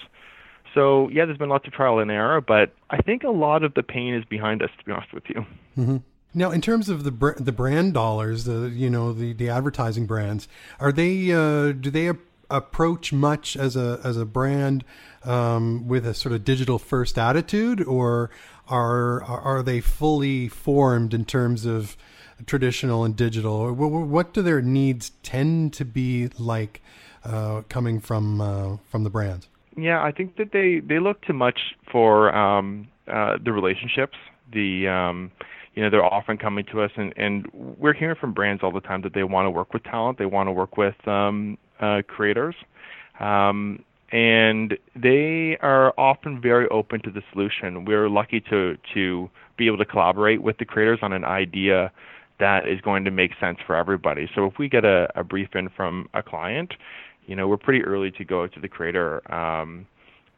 So 0.74 1.08
yeah, 1.08 1.24
there's 1.24 1.38
been 1.38 1.48
lots 1.48 1.66
of 1.66 1.72
trial 1.72 1.98
and 1.98 2.10
error, 2.10 2.40
but 2.40 2.74
I 2.90 3.00
think 3.02 3.24
a 3.24 3.30
lot 3.30 3.62
of 3.62 3.74
the 3.74 3.82
pain 3.82 4.14
is 4.14 4.24
behind 4.24 4.62
us. 4.62 4.70
To 4.78 4.84
be 4.84 4.92
honest 4.92 5.12
with 5.12 5.24
you. 5.28 5.46
Mm-hmm. 5.76 5.96
Now, 6.34 6.50
in 6.50 6.60
terms 6.60 6.88
of 6.88 7.04
the 7.04 7.10
br- 7.10 7.38
the 7.38 7.52
brand 7.52 7.94
dollars, 7.94 8.44
the 8.44 8.70
you 8.70 8.90
know 8.90 9.12
the 9.12 9.32
the 9.32 9.48
advertising 9.48 10.06
brands, 10.06 10.46
are 10.78 10.92
they 10.92 11.32
uh, 11.32 11.72
do 11.72 11.90
they 11.90 12.08
ap- 12.10 12.18
approach 12.50 13.12
much 13.12 13.56
as 13.56 13.76
a 13.76 14.00
as 14.04 14.16
a 14.16 14.26
brand 14.26 14.84
um, 15.24 15.88
with 15.88 16.06
a 16.06 16.14
sort 16.14 16.34
of 16.34 16.44
digital 16.44 16.78
first 16.78 17.18
attitude, 17.18 17.82
or 17.82 18.30
are 18.68 19.22
are 19.24 19.62
they 19.62 19.80
fully 19.80 20.48
formed 20.48 21.14
in 21.14 21.24
terms 21.24 21.64
of 21.64 21.96
traditional 22.46 23.04
and 23.04 23.16
digital? 23.16 23.54
Or 23.54 23.72
what 23.72 24.34
do 24.34 24.42
their 24.42 24.60
needs 24.60 25.12
tend 25.22 25.72
to 25.74 25.84
be 25.84 26.28
like 26.38 26.82
uh, 27.24 27.62
coming 27.68 28.00
from 28.00 28.40
uh, 28.40 28.76
from 28.88 29.04
the 29.04 29.10
brands? 29.10 29.48
Yeah, 29.78 30.02
I 30.02 30.10
think 30.10 30.36
that 30.36 30.50
they 30.52 30.80
they 30.80 30.98
look 30.98 31.22
too 31.22 31.32
much 31.32 31.60
for 31.90 32.34
um, 32.34 32.88
uh, 33.06 33.38
the 33.42 33.52
relationships. 33.52 34.16
The 34.52 34.88
um, 34.88 35.30
you 35.74 35.82
know 35.82 35.88
they're 35.88 36.04
often 36.04 36.36
coming 36.36 36.64
to 36.72 36.82
us, 36.82 36.90
and 36.96 37.12
and 37.16 37.46
we're 37.52 37.92
hearing 37.92 38.16
from 38.20 38.32
brands 38.32 38.62
all 38.64 38.72
the 38.72 38.80
time 38.80 39.02
that 39.02 39.14
they 39.14 39.22
want 39.22 39.46
to 39.46 39.50
work 39.50 39.72
with 39.72 39.84
talent. 39.84 40.18
They 40.18 40.26
want 40.26 40.48
to 40.48 40.52
work 40.52 40.76
with 40.76 40.96
um, 41.06 41.58
uh, 41.80 42.02
creators. 42.08 42.56
Um, 43.20 43.84
and 44.10 44.76
they 44.96 45.58
are 45.60 45.92
often 45.98 46.40
very 46.40 46.66
open 46.68 47.00
to 47.02 47.10
the 47.10 47.22
solution. 47.32 47.84
We're 47.84 48.08
lucky 48.08 48.40
to 48.50 48.76
to 48.94 49.30
be 49.56 49.66
able 49.68 49.78
to 49.78 49.84
collaborate 49.84 50.42
with 50.42 50.58
the 50.58 50.64
creators 50.64 50.98
on 51.02 51.12
an 51.12 51.24
idea 51.24 51.92
that 52.40 52.68
is 52.68 52.80
going 52.80 53.04
to 53.04 53.10
make 53.10 53.32
sense 53.38 53.58
for 53.66 53.76
everybody. 53.76 54.28
So 54.34 54.46
if 54.46 54.58
we 54.58 54.68
get 54.68 54.84
a, 54.84 55.08
a 55.14 55.24
brief 55.24 55.54
in 55.54 55.68
from 55.68 56.08
a 56.14 56.22
client, 56.22 56.74
you 57.28 57.36
know, 57.36 57.46
we're 57.46 57.58
pretty 57.58 57.84
early 57.84 58.10
to 58.12 58.24
go 58.24 58.46
to 58.46 58.58
the 58.58 58.68
creator 58.68 59.20
um, 59.32 59.86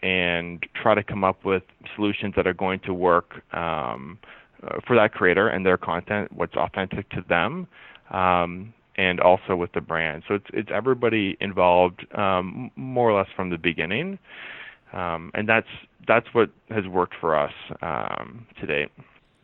and 0.02 0.66
try 0.75 0.94
to 0.94 1.04
come 1.04 1.23
up 1.23 1.44
with 1.44 1.62
solutions 1.94 2.35
that 2.37 2.47
are 2.47 2.52
going 2.52 2.80
to 2.80 2.92
work 2.92 3.42
um, 3.54 4.18
uh, 4.62 4.80
for 4.87 4.97
that 4.97 5.14
creator 5.14 5.49
and 5.49 5.64
their 5.64 5.78
content, 5.78 6.32
what's 6.32 6.56
authentic 6.56 7.09
to 7.11 7.25
them, 7.28 7.68
um, 8.11 8.75
and 8.97 9.20
also 9.20 9.54
with 9.54 9.73
the 9.73 9.80
brand. 9.80 10.25
So 10.26 10.35
it's 10.35 10.47
it's 10.52 10.68
everybody 10.75 11.37
involved 11.40 12.04
um, 12.18 12.73
more 12.75 13.09
or 13.09 13.16
less 13.16 13.28
from 13.37 13.50
the 13.50 13.59
beginning, 13.59 14.18
um, 14.92 15.30
and 15.35 15.49
that's 15.49 15.68
that's 16.09 16.26
what 16.32 16.50
has 16.70 16.87
worked 16.88 17.14
for 17.20 17.38
us 17.38 17.52
um, 17.82 18.47
to 18.59 18.66
date. 18.66 18.90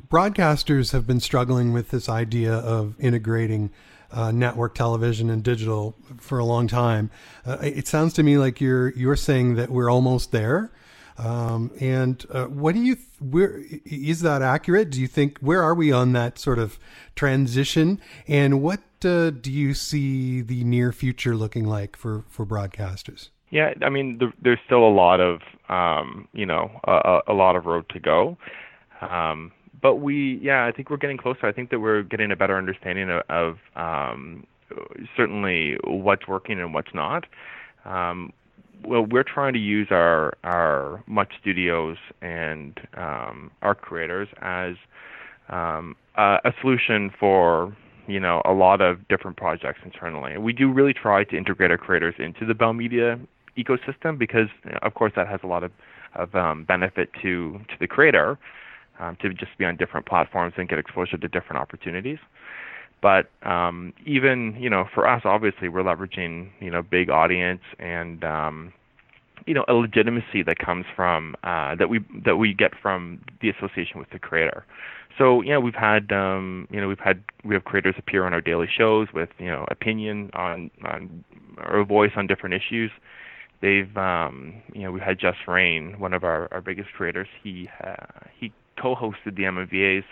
Broadcasters 0.08 0.92
have 0.92 1.06
been 1.06 1.20
struggling 1.20 1.72
with 1.72 1.90
this 1.90 2.08
idea 2.08 2.54
of 2.54 2.94
integrating 2.98 3.70
uh, 4.12 4.30
network 4.30 4.75
television 4.75 5.30
and 5.30 5.42
digital 5.42 5.96
for 6.18 6.38
a 6.38 6.44
long 6.44 6.68
time. 6.68 7.10
Uh, 7.44 7.58
it 7.60 7.86
sounds 7.86 8.12
to 8.14 8.22
me 8.22 8.38
like 8.38 8.60
you're 8.60 8.90
you're 8.90 9.16
saying 9.16 9.56
that 9.56 9.70
we're 9.70 9.90
almost 9.90 10.32
there. 10.32 10.70
Um, 11.18 11.70
and 11.80 12.25
uh, 12.30 12.44
what 12.44 12.75
do 12.75 12.80
you? 12.82 12.94
Th- 12.96 13.06
where 13.20 13.62
is 13.84 14.20
that 14.20 14.42
accurate? 14.42 14.90
Do 14.90 15.00
you 15.00 15.06
think 15.06 15.38
where 15.38 15.62
are 15.62 15.75
we 15.75 15.90
on 15.90 16.12
that 16.12 16.38
sort 16.38 16.58
of 16.58 16.78
transition? 17.14 18.00
And 18.28 18.60
what 18.60 18.80
uh, 19.04 19.30
do 19.30 19.50
you 19.50 19.72
see 19.72 20.42
the 20.42 20.62
near 20.64 20.92
future 20.92 21.34
looking 21.34 21.64
like 21.64 21.96
for 21.96 22.25
for 22.28 22.44
broadcasters? 22.44 23.30
Yeah, 23.50 23.72
I 23.80 23.88
mean, 23.88 24.18
the, 24.18 24.32
there's 24.42 24.58
still 24.66 24.86
a 24.86 24.90
lot 24.90 25.20
of 25.20 25.40
um, 25.68 26.28
you 26.32 26.44
know 26.44 26.70
a, 26.84 27.20
a, 27.28 27.32
lot 27.32 27.56
of 27.56 27.64
road 27.64 27.88
to 27.90 28.00
go. 28.00 28.36
Um, 29.00 29.52
but 29.80 29.97
we, 29.97 30.38
yeah, 30.42 30.66
I 30.66 30.73
think 30.73 30.90
we're 30.90 30.97
getting 30.97 31.18
closer. 31.18 31.47
I 31.47 31.52
think 31.52 31.71
that 31.71 31.80
we're 31.80 32.02
getting 32.02 32.30
a 32.33 32.37
better 32.37 32.56
understanding 32.56 33.11
of, 33.11 33.23
of 33.28 33.56
um, 33.76 34.47
certainly 35.16 35.76
what's 35.85 36.26
working 36.26 36.61
and 36.61 36.73
what's 36.75 36.95
not. 36.95 37.25
Um, 37.85 38.33
well, 38.85 39.02
we're 39.02 39.25
trying 39.25 39.52
to 39.54 39.59
use 39.59 39.88
our 39.90 40.37
our 40.45 41.02
Much 41.06 41.33
Studios 41.40 41.97
and 42.21 42.78
um, 42.97 43.50
our 43.62 43.75
creators 43.75 44.28
as 44.42 44.75
um, 45.49 45.97
a, 46.16 46.38
a 46.45 46.52
solution 46.61 47.11
for 47.18 47.75
you 48.06 48.21
know 48.21 48.42
a 48.45 48.52
lot 48.52 48.80
of 48.80 49.06
different 49.09 49.37
projects 49.37 49.80
internally. 49.85 50.37
We 50.38 50.52
do 50.52 50.71
really 50.71 50.92
try 50.92 51.25
to 51.25 51.37
integrate 51.37 51.71
our 51.71 51.78
creators 51.78 52.14
into 52.18 52.45
the 52.45 52.54
Bell 52.54 52.73
Media 52.73 53.18
ecosystem 53.56 54.18
because, 54.18 54.49
of 54.83 54.95
course, 54.95 55.12
that 55.16 55.26
has 55.28 55.40
a 55.42 55.47
lot 55.47 55.64
of 55.64 55.73
of 56.14 56.35
um, 56.35 56.64
benefit 56.64 57.11
to 57.23 57.61
to 57.68 57.75
the 57.80 57.87
creator 57.87 58.38
um, 59.00 59.16
to 59.22 59.32
just 59.34 59.56
be 59.58 59.64
on 59.64 59.76
different 59.76 60.06
platforms 60.06 60.54
and 60.56 60.68
get 60.68 60.78
exposure 60.78 61.16
to 61.16 61.28
different 61.28 61.60
opportunities. 61.60 62.18
But 63.02 63.30
um, 63.42 63.92
even 64.04 64.56
you 64.58 64.70
know, 64.70 64.86
for 64.94 65.06
us, 65.06 65.22
obviously, 65.24 65.68
we're 65.68 65.82
leveraging 65.82 66.50
you 66.60 66.70
know 66.70 66.82
big 66.82 67.10
audience 67.10 67.62
and 67.78 68.24
um, 68.24 68.72
you 69.46 69.54
know 69.54 69.64
a 69.68 69.74
legitimacy 69.74 70.42
that 70.44 70.58
comes 70.58 70.86
from 70.94 71.36
uh, 71.44 71.74
that 71.76 71.88
we 71.88 72.00
that 72.24 72.36
we 72.36 72.54
get 72.54 72.72
from 72.80 73.20
the 73.40 73.50
association 73.50 73.98
with 73.98 74.10
the 74.10 74.18
creator. 74.18 74.64
So 75.18 75.42
you 75.42 75.50
know 75.50 75.60
we've 75.60 75.74
had 75.74 76.10
um, 76.12 76.68
you 76.70 76.80
know 76.80 76.88
we've 76.88 76.98
had 76.98 77.22
we 77.44 77.54
have 77.54 77.64
creators 77.64 77.94
appear 77.98 78.24
on 78.24 78.32
our 78.32 78.40
daily 78.40 78.68
shows 78.76 79.08
with 79.14 79.28
you 79.38 79.46
know 79.46 79.66
opinion 79.70 80.30
on 80.34 80.70
on 80.84 81.24
or 81.58 81.84
voice 81.84 82.12
on 82.16 82.26
different 82.26 82.54
issues. 82.54 82.90
They've 83.60 83.94
um, 83.96 84.62
you 84.74 84.82
know 84.82 84.90
we've 84.90 85.02
had 85.02 85.18
JusReign, 85.18 85.98
one 85.98 86.12
of 86.12 86.24
our, 86.24 86.48
our 86.52 86.60
biggest 86.60 86.92
creators. 86.92 87.28
He 87.42 87.68
uh, 87.84 87.94
he 88.38 88.52
co-hosted 88.80 89.37
the 89.37 89.42
MMVA's 89.42 90.04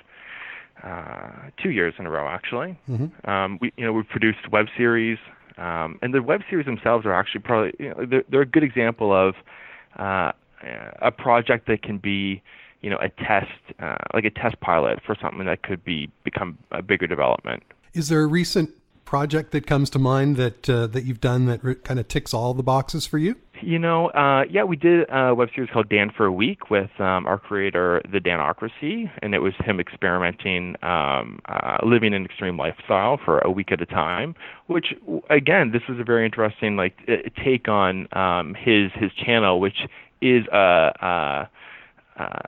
uh, 0.82 1.50
two 1.62 1.70
years 1.70 1.94
in 1.98 2.06
a 2.06 2.10
row, 2.10 2.28
actually. 2.28 2.78
Mm-hmm. 2.88 3.30
Um, 3.30 3.58
we, 3.60 3.72
you 3.76 3.84
know, 3.84 3.92
we've 3.92 4.08
produced 4.08 4.50
web 4.50 4.66
series, 4.76 5.18
um, 5.56 5.98
and 6.02 6.12
the 6.12 6.22
web 6.22 6.40
series 6.50 6.66
themselves 6.66 7.06
are 7.06 7.14
actually 7.14 7.42
probably, 7.42 7.72
you 7.78 7.90
know, 7.90 8.06
they're, 8.06 8.24
they're 8.28 8.42
a 8.42 8.46
good 8.46 8.64
example 8.64 9.12
of 9.12 9.34
uh, 9.98 10.32
a 11.00 11.12
project 11.12 11.68
that 11.68 11.82
can 11.82 11.98
be, 11.98 12.42
you 12.80 12.90
know, 12.90 12.98
a 12.98 13.08
test, 13.08 13.50
uh, 13.78 13.96
like 14.12 14.24
a 14.24 14.30
test 14.30 14.60
pilot 14.60 15.00
for 15.04 15.16
something 15.20 15.46
that 15.46 15.62
could 15.62 15.84
be 15.84 16.10
become 16.24 16.58
a 16.72 16.82
bigger 16.82 17.06
development. 17.06 17.62
Is 17.92 18.08
there 18.08 18.22
a 18.22 18.26
recent 18.26 18.70
project 19.04 19.52
that 19.52 19.66
comes 19.66 19.90
to 19.90 19.98
mind 19.98 20.36
that 20.36 20.68
uh, 20.68 20.86
that 20.88 21.04
you've 21.04 21.20
done 21.20 21.46
that 21.46 21.62
re- 21.62 21.76
kind 21.76 22.00
of 22.00 22.08
ticks 22.08 22.34
all 22.34 22.54
the 22.54 22.62
boxes 22.62 23.06
for 23.06 23.18
you? 23.18 23.36
You 23.62 23.78
know, 23.78 24.08
uh, 24.08 24.44
yeah, 24.50 24.64
we 24.64 24.76
did 24.76 25.06
a 25.10 25.34
web 25.34 25.48
series 25.54 25.70
called 25.70 25.88
Dan 25.88 26.10
for 26.14 26.26
a 26.26 26.32
Week 26.32 26.70
with 26.70 26.90
um, 26.98 27.26
our 27.26 27.38
creator, 27.38 28.02
The 28.10 28.18
Danocracy, 28.18 29.10
and 29.22 29.34
it 29.34 29.38
was 29.38 29.54
him 29.64 29.78
experimenting, 29.78 30.74
um, 30.82 31.38
uh, 31.46 31.78
living 31.84 32.14
an 32.14 32.24
extreme 32.24 32.58
lifestyle 32.58 33.18
for 33.24 33.38
a 33.38 33.50
week 33.50 33.70
at 33.70 33.80
a 33.80 33.86
time. 33.86 34.34
Which, 34.66 34.86
again, 35.30 35.70
this 35.72 35.82
was 35.88 35.98
a 36.00 36.04
very 36.04 36.24
interesting 36.24 36.76
like 36.76 36.98
take 37.44 37.68
on 37.68 38.08
um, 38.12 38.54
his 38.54 38.90
his 38.94 39.12
channel, 39.12 39.60
which 39.60 39.86
is 40.20 40.44
a. 40.52 40.92
Uh, 41.00 41.46
uh, 42.20 42.38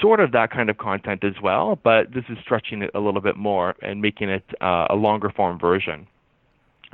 sort 0.00 0.20
of 0.20 0.30
that 0.32 0.50
kind 0.50 0.70
of 0.70 0.78
content 0.78 1.24
as 1.24 1.34
well, 1.42 1.78
but 1.82 2.12
this 2.14 2.24
is 2.28 2.38
stretching 2.40 2.82
it 2.82 2.90
a 2.94 3.00
little 3.00 3.20
bit 3.20 3.36
more 3.36 3.74
and 3.82 4.00
making 4.00 4.28
it 4.28 4.44
uh, 4.60 4.86
a 4.90 4.94
longer 4.94 5.28
form 5.28 5.58
version. 5.58 6.06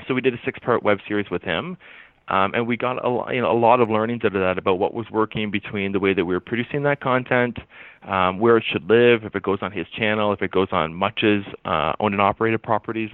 So 0.07 0.15
we 0.15 0.21
did 0.21 0.35
a 0.35 0.39
six 0.45 0.59
part 0.59 0.83
web 0.83 0.99
series 1.07 1.27
with 1.31 1.43
him. 1.43 1.77
Um, 2.29 2.53
and 2.55 2.67
we 2.67 2.77
got 2.77 2.99
a, 3.05 3.35
you 3.35 3.41
know, 3.41 3.51
a 3.51 3.59
lot 3.59 3.81
of 3.81 3.89
learnings 3.89 4.23
out 4.25 4.37
of 4.37 4.43
that 4.43 4.59
about 4.59 4.79
what 4.79 4.93
was 4.93 5.07
working 5.11 5.51
between 5.51 5.93
the 5.93 5.99
way 5.99 6.13
that 6.13 6.25
we 6.25 6.35
were 6.35 6.41
producing 6.41 6.83
that 6.83 7.01
content, 7.01 7.59
um, 8.03 8.39
where 8.39 8.59
it 8.59 8.65
should 8.71 8.89
live, 8.89 9.25
if 9.25 9.35
it 9.35 9.43
goes 9.43 9.59
on 9.63 9.73
his 9.73 9.87
channel, 9.89 10.33
if 10.33 10.43
it 10.43 10.51
goes 10.51 10.69
on 10.71 10.95
Much's 10.95 11.45
uh, 11.65 11.95
owned 12.01 12.15
and 12.15 12.21
operated 12.21 12.63
properties. 12.63 13.11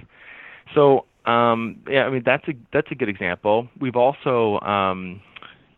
So 0.74 1.06
um, 1.26 1.80
yeah, 1.88 2.04
I 2.04 2.10
mean 2.10 2.22
that's 2.24 2.46
a 2.48 2.52
that's 2.72 2.90
a 2.90 2.94
good 2.94 3.08
example. 3.08 3.68
We've 3.78 3.96
also 3.96 4.60
um, 4.60 5.20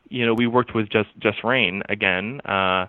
you 0.08 0.26
know 0.26 0.34
we 0.34 0.46
worked 0.46 0.74
with 0.74 0.88
just 0.88 1.08
JusReign 1.20 1.82
again. 1.88 2.40
Uh, 2.44 2.86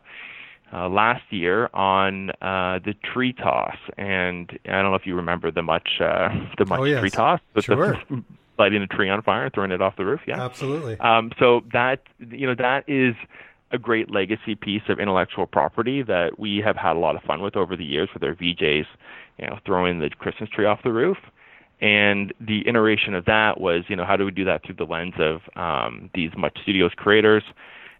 uh, 0.74 0.90
last 0.90 1.24
year 1.30 1.70
on 1.74 2.30
uh, 2.42 2.80
the 2.84 2.94
tree 3.14 3.32
toss, 3.32 3.78
and 3.98 4.52
I 4.66 4.82
don't 4.82 4.92
know 4.92 4.96
if 4.96 5.06
you 5.06 5.16
remember 5.16 5.50
the 5.50 5.62
much 5.62 6.02
uh, 6.02 6.28
the 6.58 6.66
much 6.66 6.80
oh, 6.82 6.84
yes. 6.84 7.00
tree 7.00 7.10
toss, 7.10 7.40
but 7.54 7.64
sure. 7.64 7.98
the, 8.10 8.24
lighting 8.58 8.82
a 8.82 8.88
tree 8.88 9.10
on 9.10 9.22
fire 9.22 9.46
and 9.46 9.54
throwing 9.54 9.72
it 9.72 9.82
off 9.82 9.96
the 9.98 10.06
roof. 10.06 10.22
Yeah, 10.28 10.44
absolutely. 10.44 11.00
Um, 11.00 11.32
so 11.40 11.62
that 11.74 12.02
you 12.20 12.48
know 12.48 12.56
that 12.56 12.84
is 12.88 13.16
a 13.72 13.78
great 13.78 14.10
legacy 14.10 14.56
piece 14.56 14.84
of 14.88 15.00
intellectual 15.00 15.46
property 15.46 16.02
that 16.02 16.40
we 16.40 16.62
have 16.64 16.78
had 16.78 16.96
a 16.96 17.00
lot 17.00 17.16
of 17.16 17.22
fun 17.24 17.42
with 17.42 17.56
over 17.56 17.76
the 17.76 17.84
years 17.84 18.10
with 18.14 18.24
our 18.24 18.34
VJs, 18.34 18.86
you 19.38 19.48
know, 19.48 19.60
throwing 19.66 20.00
the 20.00 20.10
Christmas 20.10 20.50
tree 20.50 20.66
off 20.66 20.80
the 20.84 20.92
roof. 20.92 21.18
And 21.82 22.34
the 22.40 22.68
iteration 22.68 23.14
of 23.14 23.26
that 23.26 23.60
was, 23.60 23.84
you 23.88 23.96
know, 23.96 24.06
how 24.06 24.16
do 24.16 24.26
we 24.26 24.32
do 24.32 24.46
that 24.46 24.64
through 24.66 24.76
the 24.76 24.86
lens 24.86 25.14
of 25.20 25.42
um, 25.56 26.10
these 26.16 26.32
Much 26.36 26.58
Studios 26.64 26.92
creators? 26.96 27.44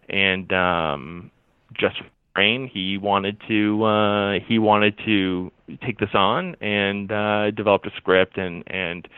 And 0.08 0.52
um, 0.52 1.30
just 1.74 2.00
Rain, 2.38 2.70
he 2.72 2.98
wanted 2.98 3.36
to 3.48 3.82
uh, 3.82 4.38
he 4.46 4.60
wanted 4.60 4.96
to 5.04 5.50
take 5.84 5.98
this 5.98 6.14
on 6.14 6.54
and 6.60 7.10
uh, 7.10 7.50
developed 7.50 7.86
a 7.86 7.90
script 7.96 8.38
and 8.38 8.62
and 8.68 9.08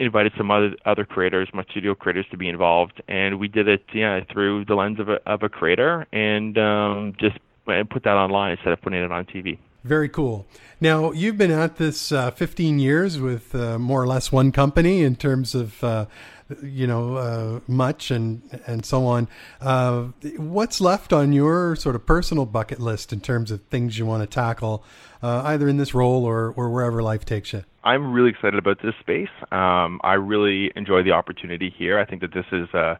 invited 0.00 0.32
some 0.36 0.50
other 0.50 0.74
other 0.84 1.04
creators, 1.04 1.48
Much 1.54 1.70
Studio 1.70 1.94
creators, 1.94 2.26
to 2.30 2.36
be 2.36 2.48
involved, 2.48 3.02
and 3.06 3.38
we 3.38 3.48
did 3.48 3.68
it 3.68 3.84
yeah 3.94 4.20
through 4.32 4.64
the 4.64 4.74
lens 4.74 4.98
of 4.98 5.08
a 5.08 5.20
of 5.26 5.42
a 5.42 5.48
creator, 5.48 6.06
and 6.12 6.58
um, 6.58 7.14
just 7.18 7.38
put 7.64 8.02
that 8.02 8.16
online 8.16 8.52
instead 8.52 8.72
of 8.72 8.80
putting 8.80 9.02
it 9.02 9.12
on 9.12 9.24
TV. 9.26 9.58
Very 9.84 10.08
cool. 10.08 10.46
Now, 10.80 11.12
you've 11.12 11.38
been 11.38 11.50
at 11.50 11.76
this 11.76 12.12
uh, 12.12 12.30
15 12.32 12.78
years 12.78 13.18
with 13.18 13.54
uh, 13.54 13.78
more 13.78 14.02
or 14.02 14.06
less 14.06 14.30
one 14.30 14.52
company 14.52 15.02
in 15.02 15.16
terms 15.16 15.54
of, 15.54 15.82
uh, 15.82 16.04
you 16.62 16.86
know, 16.86 17.16
uh, 17.16 17.60
much 17.66 18.10
and 18.10 18.42
and 18.66 18.84
so 18.84 19.06
on. 19.06 19.28
Uh, 19.60 20.08
what's 20.36 20.80
left 20.80 21.12
on 21.12 21.32
your 21.32 21.76
sort 21.76 21.94
of 21.94 22.06
personal 22.06 22.46
bucket 22.46 22.80
list 22.80 23.12
in 23.12 23.20
terms 23.20 23.50
of 23.50 23.62
things 23.64 23.98
you 23.98 24.06
want 24.06 24.22
to 24.22 24.26
tackle, 24.26 24.84
uh, 25.22 25.42
either 25.46 25.68
in 25.68 25.76
this 25.76 25.94
role 25.94 26.24
or, 26.24 26.52
or 26.52 26.70
wherever 26.70 27.02
life 27.02 27.24
takes 27.24 27.52
you? 27.52 27.64
I'm 27.82 28.12
really 28.12 28.30
excited 28.30 28.58
about 28.58 28.82
this 28.82 28.94
space. 29.00 29.30
Um, 29.52 30.00
I 30.02 30.14
really 30.14 30.70
enjoy 30.76 31.02
the 31.02 31.12
opportunity 31.12 31.74
here. 31.76 31.98
I 31.98 32.04
think 32.04 32.20
that 32.20 32.34
this 32.34 32.44
is 32.52 32.68
uh, 32.74 32.96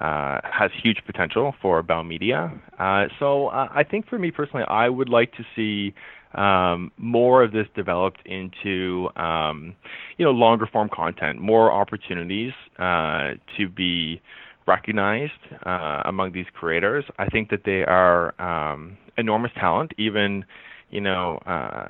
uh, 0.00 0.40
has 0.42 0.70
huge 0.82 0.98
potential 1.04 1.54
for 1.60 1.82
Bell 1.82 2.02
Media. 2.02 2.50
Uh, 2.78 3.06
so 3.18 3.48
I 3.48 3.84
think 3.88 4.08
for 4.08 4.18
me 4.18 4.30
personally, 4.30 4.64
I 4.68 4.88
would 4.88 5.10
like 5.10 5.32
to 5.32 5.44
see 5.54 5.94
um, 6.34 6.90
more 6.96 7.42
of 7.42 7.52
this 7.52 7.66
developed 7.74 8.20
into 8.26 9.08
um, 9.16 9.74
you 10.18 10.24
know 10.24 10.32
longer 10.32 10.66
form 10.66 10.88
content, 10.92 11.40
more 11.40 11.72
opportunities 11.72 12.52
uh, 12.78 13.32
to 13.56 13.68
be 13.68 14.20
recognized 14.66 15.32
uh, 15.66 16.02
among 16.04 16.32
these 16.32 16.46
creators. 16.54 17.04
I 17.18 17.26
think 17.26 17.50
that 17.50 17.64
they 17.64 17.84
are 17.84 18.40
um, 18.40 18.96
enormous 19.16 19.50
talent, 19.56 19.92
even 19.98 20.44
you 20.92 21.00
know, 21.00 21.38
uh, 21.46 21.88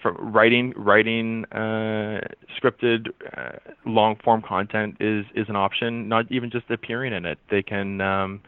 from 0.00 0.16
writing 0.32 0.72
writing 0.76 1.44
uh, 1.46 2.20
scripted 2.56 3.08
uh, 3.36 3.58
long 3.84 4.16
form 4.24 4.42
content 4.42 4.96
is 5.00 5.26
is 5.34 5.48
an 5.48 5.56
option. 5.56 6.08
Not 6.08 6.30
even 6.30 6.50
just 6.50 6.70
appearing 6.70 7.12
in 7.12 7.26
it, 7.26 7.38
they 7.50 7.62
can, 7.62 8.00
um, 8.00 8.40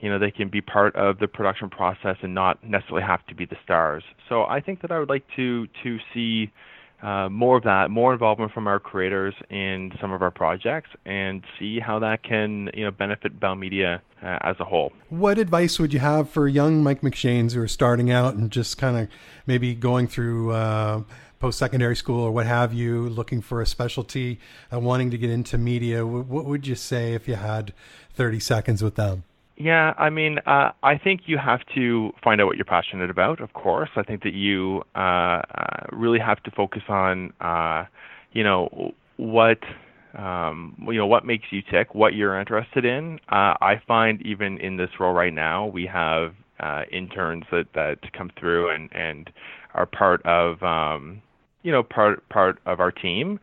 you 0.00 0.08
know, 0.08 0.18
they 0.18 0.30
can 0.30 0.48
be 0.48 0.60
part 0.60 0.96
of 0.96 1.18
the 1.18 1.28
production 1.28 1.68
process 1.68 2.16
and 2.22 2.34
not 2.34 2.62
necessarily 2.64 3.02
have 3.06 3.24
to 3.26 3.34
be 3.34 3.44
the 3.44 3.56
stars. 3.62 4.02
So 4.28 4.44
I 4.44 4.60
think 4.60 4.82
that 4.82 4.90
I 4.90 4.98
would 4.98 5.08
like 5.08 5.24
to 5.36 5.66
to 5.82 5.98
see 6.12 6.50
uh, 7.02 7.28
more 7.30 7.56
of 7.56 7.64
that, 7.64 7.90
more 7.90 8.12
involvement 8.12 8.52
from 8.52 8.66
our 8.66 8.78
creators 8.78 9.34
in 9.48 9.92
some 10.00 10.12
of 10.12 10.20
our 10.22 10.30
projects, 10.30 10.90
and 11.06 11.42
see 11.58 11.80
how 11.80 11.98
that 11.98 12.22
can 12.22 12.70
you 12.74 12.84
know 12.84 12.90
benefit 12.90 13.38
Bell 13.38 13.54
Media 13.54 14.02
uh, 14.22 14.38
as 14.42 14.56
a 14.58 14.64
whole. 14.64 14.92
What 15.08 15.38
advice 15.38 15.78
would 15.78 15.92
you 15.92 16.00
have 16.00 16.28
for 16.30 16.48
young 16.48 16.82
Mike 16.82 17.02
McShanes 17.02 17.52
who 17.52 17.62
are 17.62 17.68
starting 17.68 18.10
out 18.10 18.34
and 18.34 18.50
just 18.50 18.78
kind 18.78 18.96
of 18.96 19.08
maybe 19.46 19.74
going 19.74 20.08
through? 20.08 20.52
Uh, 20.52 21.02
post-secondary 21.38 21.96
school 21.96 22.20
or 22.20 22.30
what 22.30 22.44
have 22.44 22.74
you 22.74 23.08
looking 23.08 23.40
for 23.40 23.62
a 23.62 23.66
specialty 23.66 24.38
uh, 24.70 24.78
wanting 24.78 25.10
to 25.10 25.16
get 25.16 25.30
into 25.30 25.56
media 25.56 26.06
what 26.06 26.44
would 26.44 26.66
you 26.66 26.74
say 26.74 27.14
if 27.14 27.26
you 27.26 27.34
had 27.34 27.72
30 28.12 28.38
seconds 28.38 28.82
with 28.82 28.96
them 28.96 29.24
yeah, 29.60 29.92
I 29.98 30.08
mean, 30.08 30.38
uh, 30.46 30.70
I 30.82 30.96
think 30.96 31.22
you 31.26 31.36
have 31.36 31.60
to 31.74 32.12
find 32.24 32.40
out 32.40 32.46
what 32.46 32.56
you're 32.56 32.64
passionate 32.64 33.10
about. 33.10 33.42
Of 33.42 33.52
course, 33.52 33.90
I 33.94 34.02
think 34.02 34.22
that 34.22 34.32
you 34.32 34.82
uh, 34.96 34.98
uh, 34.98 35.42
really 35.92 36.18
have 36.18 36.42
to 36.44 36.50
focus 36.50 36.80
on, 36.88 37.30
uh, 37.42 37.84
you 38.32 38.42
know, 38.42 38.94
what 39.18 39.58
um, 40.18 40.74
you 40.88 40.96
know 40.96 41.06
what 41.06 41.26
makes 41.26 41.44
you 41.50 41.60
tick, 41.70 41.94
what 41.94 42.14
you're 42.14 42.40
interested 42.40 42.86
in. 42.86 43.20
Uh, 43.28 43.52
I 43.60 43.82
find 43.86 44.22
even 44.22 44.56
in 44.58 44.78
this 44.78 44.88
role 44.98 45.12
right 45.12 45.34
now, 45.34 45.66
we 45.66 45.84
have 45.84 46.32
uh, 46.58 46.84
interns 46.90 47.44
that 47.52 47.66
that 47.74 47.98
come 48.16 48.30
through 48.40 48.70
and 48.74 48.88
and 48.92 49.30
are 49.74 49.84
part 49.84 50.24
of 50.24 50.62
um, 50.62 51.20
you 51.64 51.70
know 51.70 51.82
part 51.82 52.26
part 52.30 52.60
of 52.64 52.80
our 52.80 52.90
team 52.90 53.38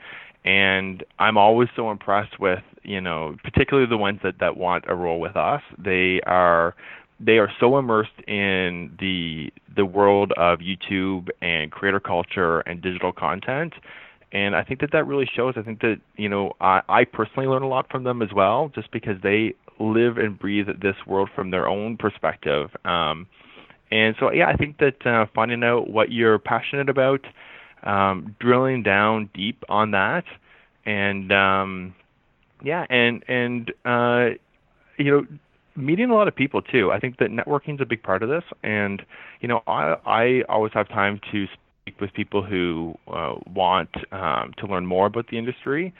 and 0.47 1.03
I'm 1.19 1.37
always 1.37 1.67
so 1.75 1.91
impressed 1.91 2.39
with 2.39 2.63
you 2.87 3.01
know 3.01 3.35
particularly 3.43 3.87
the 3.89 3.97
ones 3.97 4.19
that 4.23 4.39
that 4.39 4.57
want 4.57 4.85
a 4.87 4.95
role 4.95 5.19
with 5.19 5.35
us. 5.35 5.61
They 5.77 6.21
are 6.25 6.75
they 7.19 7.37
are 7.37 7.51
so 7.59 7.77
immersed 7.77 8.19
in 8.27 8.95
the 8.99 9.51
the 9.75 9.85
world 9.85 10.31
of 10.37 10.59
YouTube 10.59 11.29
and 11.41 11.71
creator 11.71 11.99
culture 11.99 12.61
and 12.61 12.81
digital 12.81 13.11
content 13.11 13.73
and 14.31 14.55
I 14.55 14.63
think 14.63 14.81
that 14.81 14.91
that 14.91 15.07
really 15.07 15.29
shows. 15.35 15.53
I 15.57 15.61
think 15.61 15.79
that 15.81 15.99
you 16.17 16.29
know 16.29 16.53
I, 16.59 16.81
I 16.89 17.03
personally 17.05 17.47
learn 17.47 17.63
a 17.63 17.67
lot 17.67 17.89
from 17.89 18.03
them 18.03 18.21
as 18.21 18.29
well, 18.35 18.71
just 18.75 18.91
because 18.91 19.15
they 19.23 19.53
live 19.79 20.17
and 20.17 20.37
breathe 20.37 20.67
this 20.81 20.95
world 21.05 21.29
from 21.35 21.51
their 21.51 21.67
own 21.67 21.97
perspective. 21.97 22.69
Um, 22.83 23.27
and 23.91 24.15
so 24.19 24.31
yeah, 24.31 24.47
I 24.47 24.55
think 24.55 24.79
that 24.79 25.05
uh, 25.05 25.27
finding 25.33 25.63
out 25.63 25.89
what 25.89 26.11
you're 26.11 26.39
passionate 26.39 26.89
about, 26.89 27.25
um, 27.83 28.35
drilling 28.39 28.83
down 28.83 29.29
deep 29.33 29.63
on 29.69 29.91
that, 29.91 30.25
and 30.85 31.31
um, 31.31 31.95
yeah, 32.63 32.85
and 32.89 33.23
and 33.27 33.71
uh, 33.85 34.35
you 34.97 35.11
know, 35.11 35.25
meeting 35.75 36.09
a 36.09 36.15
lot 36.15 36.27
of 36.27 36.35
people 36.35 36.61
too. 36.61 36.91
I 36.91 36.99
think 36.99 37.17
that 37.19 37.29
networking 37.29 37.75
is 37.75 37.81
a 37.81 37.85
big 37.85 38.03
part 38.03 38.23
of 38.23 38.29
this, 38.29 38.43
and 38.63 39.01
you 39.41 39.47
know, 39.47 39.61
I 39.67 39.95
I 40.05 40.41
always 40.49 40.73
have 40.73 40.87
time 40.89 41.19
to 41.31 41.45
speak 41.83 41.99
with 42.01 42.13
people 42.13 42.43
who 42.43 42.95
uh, 43.07 43.35
want 43.53 43.89
um, 44.11 44.53
to 44.57 44.67
learn 44.67 44.85
more 44.85 45.05
about 45.05 45.27
the 45.29 45.37
industry, 45.37 45.93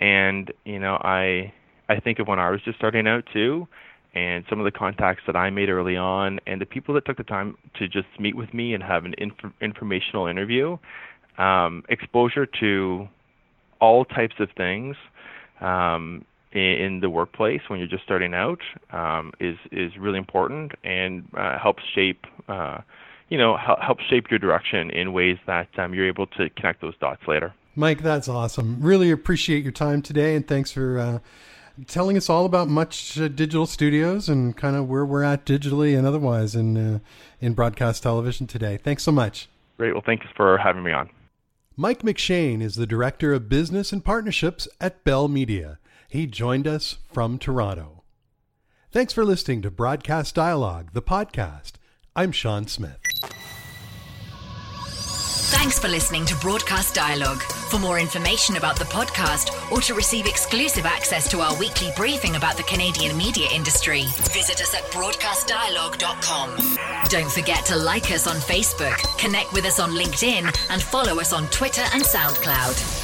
and 0.00 0.52
you 0.64 0.78
know, 0.78 0.94
I 1.02 1.52
I 1.88 2.00
think 2.00 2.18
of 2.18 2.28
when 2.28 2.38
I 2.38 2.50
was 2.50 2.60
just 2.62 2.78
starting 2.78 3.06
out 3.06 3.24
too, 3.32 3.68
and 4.14 4.44
some 4.50 4.58
of 4.58 4.64
the 4.64 4.70
contacts 4.72 5.22
that 5.26 5.36
I 5.36 5.50
made 5.50 5.68
early 5.68 5.96
on, 5.96 6.40
and 6.46 6.60
the 6.60 6.66
people 6.66 6.94
that 6.94 7.04
took 7.04 7.16
the 7.16 7.24
time 7.24 7.56
to 7.78 7.88
just 7.88 8.08
meet 8.18 8.36
with 8.36 8.52
me 8.52 8.74
and 8.74 8.82
have 8.82 9.04
an 9.04 9.14
inf- 9.18 9.52
informational 9.60 10.26
interview 10.26 10.76
um, 11.38 11.82
exposure 11.88 12.46
to 12.60 13.08
all 13.80 14.04
types 14.04 14.34
of 14.38 14.48
things 14.56 14.96
um, 15.62 16.24
in, 16.52 17.00
the 17.00 17.08
workplace 17.08 17.60
when 17.68 17.78
you're 17.78 17.88
just 17.88 18.04
starting 18.04 18.34
out 18.34 18.60
um, 18.90 19.32
is 19.40 19.56
is 19.70 19.96
really 19.96 20.18
important 20.18 20.72
and 20.84 21.26
uh, 21.36 21.58
helps 21.58 21.82
shape 21.94 22.26
uh, 22.48 22.78
you 23.28 23.38
know 23.38 23.56
help 23.56 24.00
shape 24.00 24.30
your 24.30 24.38
direction 24.38 24.90
in 24.90 25.12
ways 25.12 25.38
that 25.46 25.68
um, 25.78 25.94
you're 25.94 26.06
able 26.06 26.26
to 26.26 26.50
connect 26.50 26.80
those 26.80 26.96
dots 26.98 27.22
later. 27.26 27.54
Mike, 27.74 28.02
that's 28.02 28.28
awesome. 28.28 28.78
Really 28.80 29.10
appreciate 29.10 29.62
your 29.62 29.72
time 29.72 30.02
today, 30.02 30.36
and 30.36 30.46
thanks 30.46 30.70
for. 30.70 30.98
Uh, 30.98 31.18
telling 31.86 32.18
us 32.18 32.28
all 32.28 32.44
about 32.44 32.68
much 32.68 33.18
uh, 33.18 33.28
digital 33.28 33.64
studios 33.64 34.28
and 34.28 34.56
kind 34.58 34.76
of 34.76 34.88
where 34.88 35.06
we're 35.06 35.22
at 35.22 35.46
digitally 35.46 35.96
and 35.96 36.06
otherwise 36.06 36.54
in 36.54 36.76
uh, 36.76 36.98
in 37.40 37.54
broadcast 37.54 38.02
television 38.02 38.46
today. 38.46 38.76
Thanks 38.76 39.02
so 39.02 39.10
much. 39.10 39.48
Great. 39.78 39.94
Well, 39.94 40.02
thanks 40.04 40.26
for 40.36 40.58
having 40.58 40.82
me 40.82 40.92
on. 40.92 41.08
Mike 41.76 42.02
McShane 42.02 42.60
is 42.60 42.74
the 42.74 42.86
Director 42.86 43.32
of 43.32 43.48
Business 43.48 43.92
and 43.92 44.04
Partnerships 44.04 44.68
at 44.78 45.04
Bell 45.04 45.26
Media. 45.26 45.78
He 46.08 46.26
joined 46.26 46.66
us 46.66 46.98
from 47.10 47.38
Toronto. 47.38 48.02
Thanks 48.90 49.14
for 49.14 49.24
listening 49.24 49.62
to 49.62 49.70
Broadcast 49.70 50.34
Dialogue, 50.34 50.90
the 50.92 51.00
podcast. 51.00 51.72
I'm 52.14 52.30
Shawn 52.30 52.66
Smith. 52.66 52.98
Thanks 55.54 55.78
for 55.78 55.88
listening 55.88 56.26
to 56.26 56.36
Broadcast 56.36 56.94
Dialogue. 56.94 57.42
For 57.72 57.78
more 57.78 57.98
information 57.98 58.58
about 58.58 58.78
the 58.78 58.84
podcast 58.84 59.72
or 59.72 59.80
to 59.80 59.94
receive 59.94 60.26
exclusive 60.26 60.84
access 60.84 61.26
to 61.30 61.40
our 61.40 61.56
weekly 61.56 61.88
briefing 61.96 62.36
about 62.36 62.58
the 62.58 62.62
Canadian 62.64 63.16
media 63.16 63.48
industry, 63.50 64.02
visit 64.34 64.60
us 64.60 64.74
at 64.74 64.82
broadcastdialogue.com. 64.90 66.58
Don't 67.08 67.32
forget 67.32 67.64
to 67.64 67.76
like 67.76 68.10
us 68.10 68.26
on 68.26 68.36
Facebook, 68.36 68.98
connect 69.16 69.54
with 69.54 69.64
us 69.64 69.80
on 69.80 69.92
LinkedIn, 69.92 70.54
and 70.68 70.82
follow 70.82 71.18
us 71.18 71.32
on 71.32 71.46
Twitter 71.46 71.80
and 71.94 72.02
SoundCloud. 72.02 72.98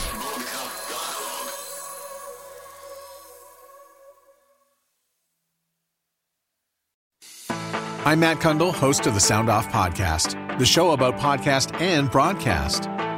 I'm 8.04 8.20
Matt 8.20 8.40
Cundill, 8.40 8.74
host 8.74 9.06
of 9.06 9.14
the 9.14 9.20
Sound 9.20 9.48
Off 9.48 9.68
Podcast, 9.70 10.58
the 10.58 10.66
show 10.66 10.90
about 10.90 11.16
podcast 11.16 11.80
and 11.80 12.10
broadcast. 12.10 12.86